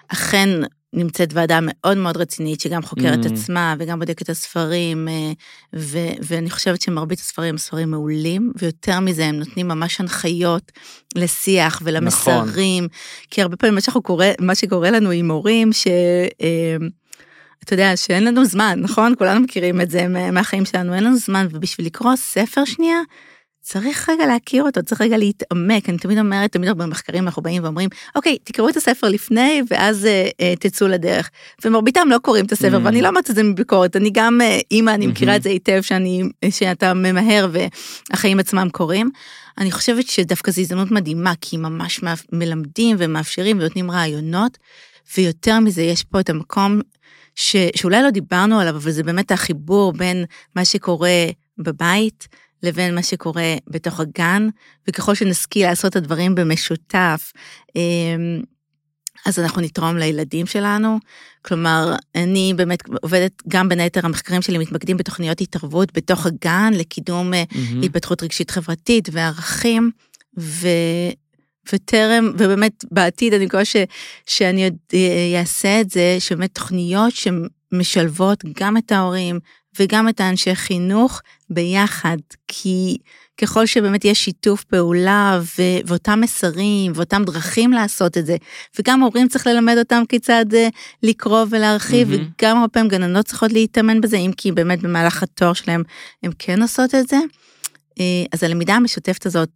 אכן 0.07 0.49
נמצאת 0.93 1.33
ועדה 1.33 1.59
מאוד 1.61 1.97
מאוד 1.97 2.17
רצינית, 2.17 2.61
שגם 2.61 2.81
חוקרת 2.81 3.25
mm. 3.25 3.33
עצמה 3.33 3.75
וגם 3.79 3.99
בודקת 3.99 4.21
את 4.21 4.29
הספרים, 4.29 5.07
אה, 5.07 5.31
ו- 5.75 6.13
ואני 6.21 6.49
חושבת 6.49 6.81
שמרבית 6.81 7.19
הספרים 7.19 7.49
הם 7.49 7.57
ספרים 7.57 7.91
מעולים, 7.91 8.51
ויותר 8.55 8.99
מזה, 8.99 9.25
הם 9.25 9.35
נותנים 9.35 9.67
ממש 9.67 9.99
הנחיות 9.99 10.71
לשיח 11.15 11.81
ולמסרים, 11.83 12.83
נכון. 12.83 12.97
כי 13.29 13.41
הרבה 13.41 13.57
פעמים 13.57 13.75
מה, 13.75 14.01
קורא, 14.01 14.25
מה 14.39 14.55
שקורה 14.55 14.91
לנו 14.91 15.11
עם 15.11 15.31
הורים, 15.31 15.73
ש... 15.73 15.87
אה, 16.41 16.75
אתה 17.63 17.73
יודע, 17.73 17.97
שאין 17.97 18.23
לנו 18.23 18.45
זמן, 18.45 18.79
נכון? 18.81 19.13
כולנו 19.17 19.39
מכירים 19.39 19.81
את 19.81 19.91
זה 19.91 20.07
מהחיים 20.07 20.65
שלנו, 20.65 20.93
אין 20.93 21.03
לנו 21.03 21.17
זמן, 21.17 21.47
ובשביל 21.51 21.87
לקרוא 21.87 22.15
ספר 22.15 22.65
שנייה, 22.65 22.97
צריך 23.71 24.09
רגע 24.09 24.25
להכיר 24.25 24.63
אותו, 24.63 24.83
צריך 24.83 25.01
רגע 25.01 25.17
להתעמק. 25.17 25.89
אני 25.89 25.97
תמיד 25.97 26.17
אומרת, 26.17 26.51
תמיד 26.51 26.77
במחקרים 26.77 27.25
אנחנו 27.25 27.41
באים 27.41 27.63
ואומרים, 27.63 27.89
אוקיי, 28.15 28.37
תקראו 28.43 28.69
את 28.69 28.77
הספר 28.77 29.09
לפני 29.09 29.61
ואז 29.69 30.05
אה, 30.05 30.29
אה, 30.41 30.53
תצאו 30.59 30.87
לדרך. 30.87 31.29
ומרביתם 31.65 32.07
לא 32.09 32.17
קוראים 32.17 32.45
את 32.45 32.51
הספר, 32.51 32.77
mm. 32.77 32.81
ואני 32.83 33.01
לא 33.01 33.07
אומרת 33.07 33.29
את 33.29 33.35
זה 33.35 33.43
מביקורת, 33.43 33.95
אני 33.95 34.09
גם 34.13 34.41
אה, 34.41 34.59
אימא, 34.71 34.91
אני 34.91 35.07
מכירה 35.07 35.35
את 35.35 35.43
זה 35.43 35.49
היטב 35.49 35.81
שאני, 35.81 36.23
שאתה 36.49 36.93
ממהר 36.93 37.49
והחיים 37.51 38.39
עצמם 38.39 38.67
קורים. 38.71 39.09
אני 39.57 39.71
חושבת 39.71 40.07
שדווקא 40.07 40.51
זו 40.51 40.61
הזדמנות 40.61 40.91
מדהימה, 40.91 41.33
כי 41.41 41.57
ממש 41.57 41.99
מלמדים 42.31 42.95
ומאפשרים 42.99 43.57
ונותנים 43.57 43.91
רעיונות, 43.91 44.57
ויותר 45.17 45.59
מזה, 45.59 45.81
יש 45.81 46.03
פה 46.03 46.19
את 46.19 46.29
המקום 46.29 46.81
ש, 47.35 47.55
שאולי 47.75 48.03
לא 48.03 48.09
דיברנו 48.09 48.59
עליו, 48.59 48.75
אבל 48.75 48.91
זה 48.91 49.03
באמת 49.03 49.31
החיבור 49.31 49.93
בין 49.93 50.25
מה 50.55 50.65
שקורה 50.65 51.25
בבית 51.57 52.27
לבין 52.63 52.95
מה 52.95 53.03
שקורה 53.03 53.55
בתוך 53.67 53.99
הגן, 53.99 54.47
וככל 54.87 55.15
שנשכיל 55.15 55.67
לעשות 55.67 55.91
את 55.91 55.95
הדברים 55.95 56.35
במשותף, 56.35 57.31
אמ, 57.75 58.41
אז 59.25 59.39
אנחנו 59.39 59.61
נתרום 59.61 59.97
לילדים 59.97 60.45
שלנו. 60.45 60.99
כלומר, 61.41 61.95
אני 62.15 62.53
באמת 62.55 62.79
עובדת, 63.01 63.31
גם 63.47 63.69
בין 63.69 63.79
היתר 63.79 64.05
המחקרים 64.05 64.41
שלי 64.41 64.57
מתמקדים 64.57 64.97
בתוכניות 64.97 65.41
התערבות 65.41 65.93
בתוך 65.93 66.25
הגן 66.25 66.73
לקידום 66.73 67.33
mm-hmm. 67.33 67.85
התפתחות 67.85 68.23
רגשית 68.23 68.51
חברתית 68.51 69.09
וערכים, 69.11 69.91
ו... 70.39 70.67
וטרם, 71.73 72.31
ובאמת 72.33 72.85
בעתיד 72.91 73.33
אני 73.33 73.45
מקווה 73.45 73.65
ש, 73.65 73.75
שאני 74.25 74.63
עוד 74.63 74.75
אעשה 75.39 75.67
אה, 75.67 75.81
את 75.81 75.89
זה, 75.89 76.17
שבאמת 76.19 76.55
תוכניות 76.55 77.13
שמשלבות 77.15 78.43
גם 78.59 78.77
את 78.77 78.91
ההורים 78.91 79.39
וגם 79.79 80.09
את 80.09 80.19
האנשי 80.19 80.55
חינוך 80.55 81.21
ביחד, 81.49 82.17
כי 82.47 82.97
ככל 83.41 83.65
שבאמת 83.65 84.05
יש 84.05 84.23
שיתוף 84.23 84.63
פעולה 84.63 85.39
ו- 85.41 85.87
ואותם 85.87 86.21
מסרים 86.21 86.91
ואותם 86.95 87.23
דרכים 87.25 87.71
לעשות 87.71 88.17
את 88.17 88.25
זה, 88.25 88.35
וגם 88.79 89.01
הורים 89.01 89.27
צריך 89.27 89.47
ללמד 89.47 89.75
אותם 89.77 90.03
כיצד 90.09 90.45
uh, 90.51 90.55
לקרוא 91.03 91.45
ולהרחיב, 91.49 92.13
mm-hmm. 92.13 92.41
וגם 92.41 92.57
הרבה 92.57 92.67
פעמים 92.67 92.89
גננות 92.89 93.25
צריכות 93.25 93.51
להתאמן 93.51 94.01
בזה, 94.01 94.17
אם 94.17 94.31
כי 94.37 94.51
באמת 94.51 94.81
במהלך 94.81 95.23
התואר 95.23 95.53
שלהם 95.53 95.83
הם 96.23 96.31
כן 96.39 96.61
עושות 96.61 96.95
את 96.95 97.07
זה. 97.07 97.17
Uh, 97.89 98.03
אז 98.33 98.43
הלמידה 98.43 98.73
המשותפת 98.73 99.25
הזאת 99.25 99.49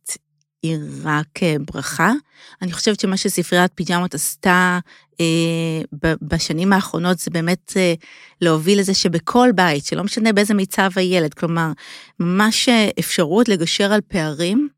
היא 0.65 0.77
רק 1.03 1.43
אה, 1.43 1.55
ברכה. 1.73 2.13
אני 2.61 2.71
חושבת 2.71 2.99
שמה 2.99 3.17
שספריית 3.17 3.71
פיג'מות 3.75 4.13
עשתה 4.13 4.79
אה, 5.19 5.81
בשנים 6.21 6.73
האחרונות 6.73 7.19
זה 7.19 7.31
באמת 7.31 7.73
אה, 7.77 7.93
להוביל 8.41 8.79
לזה 8.79 8.93
שבכל 8.93 9.49
בית, 9.55 9.85
שלא 9.85 10.03
משנה 10.03 10.33
באיזה 10.33 10.53
מיצב 10.53 10.89
הילד, 10.95 11.33
כלומר, 11.33 11.71
ממש 12.19 12.69
אה, 12.69 12.89
אפשרות 12.99 13.49
לגשר 13.49 13.93
על 13.93 14.01
פערים. 14.07 14.69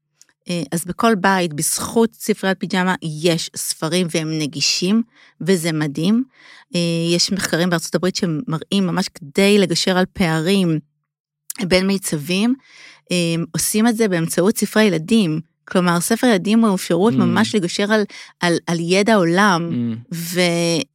אה, 0.49 0.63
אז 0.71 0.85
בכל 0.85 1.15
בית, 1.15 1.53
בזכות 1.53 2.13
ספריית 2.13 2.59
פיג'מה, 2.59 2.95
יש 3.21 3.49
ספרים 3.55 4.07
והם 4.11 4.39
נגישים, 4.39 5.01
וזה 5.41 5.71
מדהים. 5.71 6.23
אה, 6.75 6.79
יש 7.15 7.31
מחקרים 7.31 7.69
בארצות 7.69 7.95
הברית 7.95 8.15
שמראים 8.15 8.87
ממש 8.87 9.09
כדי 9.09 9.57
לגשר 9.57 9.97
על 9.97 10.05
פערים 10.13 10.79
בין 11.67 11.87
מיצבים, 11.87 12.55
אה, 13.11 13.43
עושים 13.51 13.87
את 13.87 13.97
זה 13.97 14.07
באמצעות 14.07 14.57
ספרי 14.57 14.83
ילדים. 14.83 15.39
כלומר, 15.67 15.99
ספר 15.99 16.27
ילדים 16.27 16.65
הוא 16.65 16.75
אפשרות 16.75 17.13
mm. 17.13 17.17
ממש 17.17 17.55
לגשר 17.55 17.93
על, 17.93 18.03
על, 18.39 18.57
על 18.67 18.77
ידע 18.79 19.15
עולם, 19.15 19.69
mm. 19.71 20.13
ו, 20.13 20.41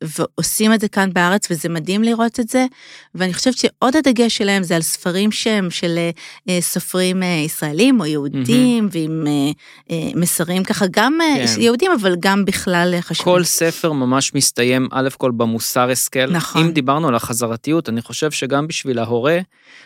ועושים 0.04 0.72
את 0.72 0.80
זה 0.80 0.88
כאן 0.88 1.12
בארץ, 1.12 1.50
וזה 1.50 1.68
מדהים 1.68 2.02
לראות 2.02 2.40
את 2.40 2.48
זה. 2.48 2.66
ואני 3.14 3.34
חושבת 3.34 3.56
שעוד 3.56 3.96
הדגש 3.96 4.36
שלהם 4.36 4.62
זה 4.62 4.76
על 4.76 4.82
ספרים 4.82 5.32
שהם 5.32 5.70
של 5.70 5.98
אה, 6.48 6.58
סופרים 6.60 7.22
אה, 7.22 7.42
ישראלים 7.44 8.00
או 8.00 8.06
יהודים, 8.06 8.84
mm-hmm. 8.86 8.90
ועם 8.92 9.26
אה, 9.26 9.50
אה, 9.90 10.10
מסרים 10.14 10.64
ככה, 10.64 10.84
גם 10.90 11.18
אה, 11.20 11.46
כן. 11.46 11.60
יהודים, 11.60 11.92
אבל 12.00 12.16
גם 12.20 12.44
בכלל 12.44 12.94
אה, 12.94 13.02
חשובים. 13.02 13.34
כל 13.34 13.44
ספר 13.44 13.92
ממש 13.92 14.34
מסתיים, 14.34 14.88
א' 14.92 15.08
כל 15.18 15.30
במוסר 15.30 15.90
השכל. 15.90 16.26
נכון. 16.26 16.62
אם 16.62 16.72
דיברנו 16.72 17.08
על 17.08 17.14
החזרתיות, 17.14 17.88
אני 17.88 18.02
חושב 18.02 18.30
שגם 18.30 18.66
בשביל 18.66 18.98
ההורה, 18.98 19.38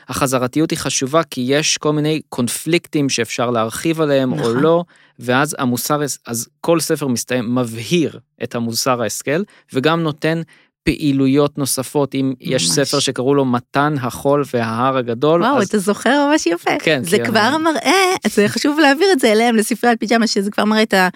החזרתיות 0.09 0.70
היא 0.70 0.78
חשובה, 0.78 1.22
כי 1.22 1.41
יש 1.41 1.78
כל 1.78 1.93
מיני 1.93 2.20
קונפליקטים 2.28 3.09
שאפשר 3.09 3.51
להרחיב 3.51 4.01
עליהם 4.01 4.34
נכון. 4.34 4.57
או 4.57 4.61
לא. 4.61 4.76
ואז 5.18 5.57
המוסר, 5.59 6.01
אז 6.27 6.49
כל 6.61 6.81
ספר 6.81 7.07
מסתיים, 7.07 7.55
מבהיר 7.55 8.20
את 8.43 8.55
המוסר 8.55 9.03
ההשכל, 9.03 9.43
וגם 9.72 10.03
נותן 10.03 10.43
פעילויות 10.87 11.59
נוספות, 11.59 12.14
אם 12.14 12.32
ממש. 12.41 12.53
יש 12.53 12.70
ספר 12.70 12.99
שקראו 12.99 13.34
לו 13.34 13.45
מתן 13.45 13.95
החול 14.01 14.45
וההר 14.55 14.97
הגדול. 14.97 15.43
וואו, 15.43 15.59
אז... 15.59 15.68
אתה 15.68 15.78
זוכר 15.78 16.28
ממש 16.30 16.47
יפה. 16.47 16.70
כן. 16.78 17.05
זה 17.05 17.18
כבר 17.18 17.49
אני... 17.49 17.64
מראה, 17.64 18.14
זה 18.26 18.49
חשוב 18.49 18.78
להעביר 18.78 19.07
את 19.12 19.20
זה 19.20 19.32
אליהם, 19.32 19.57
לספריית 19.57 20.01
פיג'מה, 20.01 20.26
שזה 20.26 20.51
כבר 20.51 20.64
מראה 20.64 20.82
את, 20.82 20.95
ה, 20.95 21.09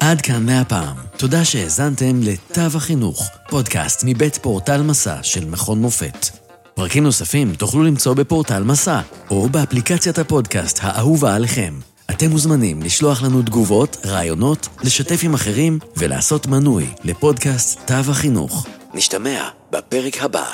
עד 0.00 0.20
כאן 0.20 0.46
מהפעם. 0.46 0.96
תודה 1.16 1.44
שהאזנתם 1.44 2.20
לתו 2.22 2.60
החינוך, 2.60 3.28
פודקאסט 3.48 4.02
מבית 4.06 4.36
פורטל 4.36 4.82
מסע 4.82 5.16
של 5.22 5.44
מכון 5.44 5.80
מופת. 5.80 6.26
פרקים 6.74 7.02
נוספים 7.02 7.54
תוכלו 7.54 7.82
למצוא 7.82 8.14
בפורטל 8.14 8.62
מסע, 8.62 9.00
או 9.30 9.48
באפליקציית 9.48 10.18
הפודקאסט 10.18 10.78
האהובה 10.82 11.34
עליכם. 11.34 11.74
אתם 12.10 12.30
מוזמנים 12.30 12.82
לשלוח 12.82 13.22
לנו 13.22 13.42
תגובות, 13.42 13.96
רעיונות, 14.06 14.68
לשתף 14.84 15.20
עם 15.22 15.34
אחרים 15.34 15.78
ולעשות 15.96 16.46
מנוי 16.46 16.86
לפודקאסט 17.04 17.80
תו 17.86 18.10
החינוך. 18.10 18.66
נשתמע 18.94 19.48
בפרק 19.72 20.22
הבא. 20.22 20.44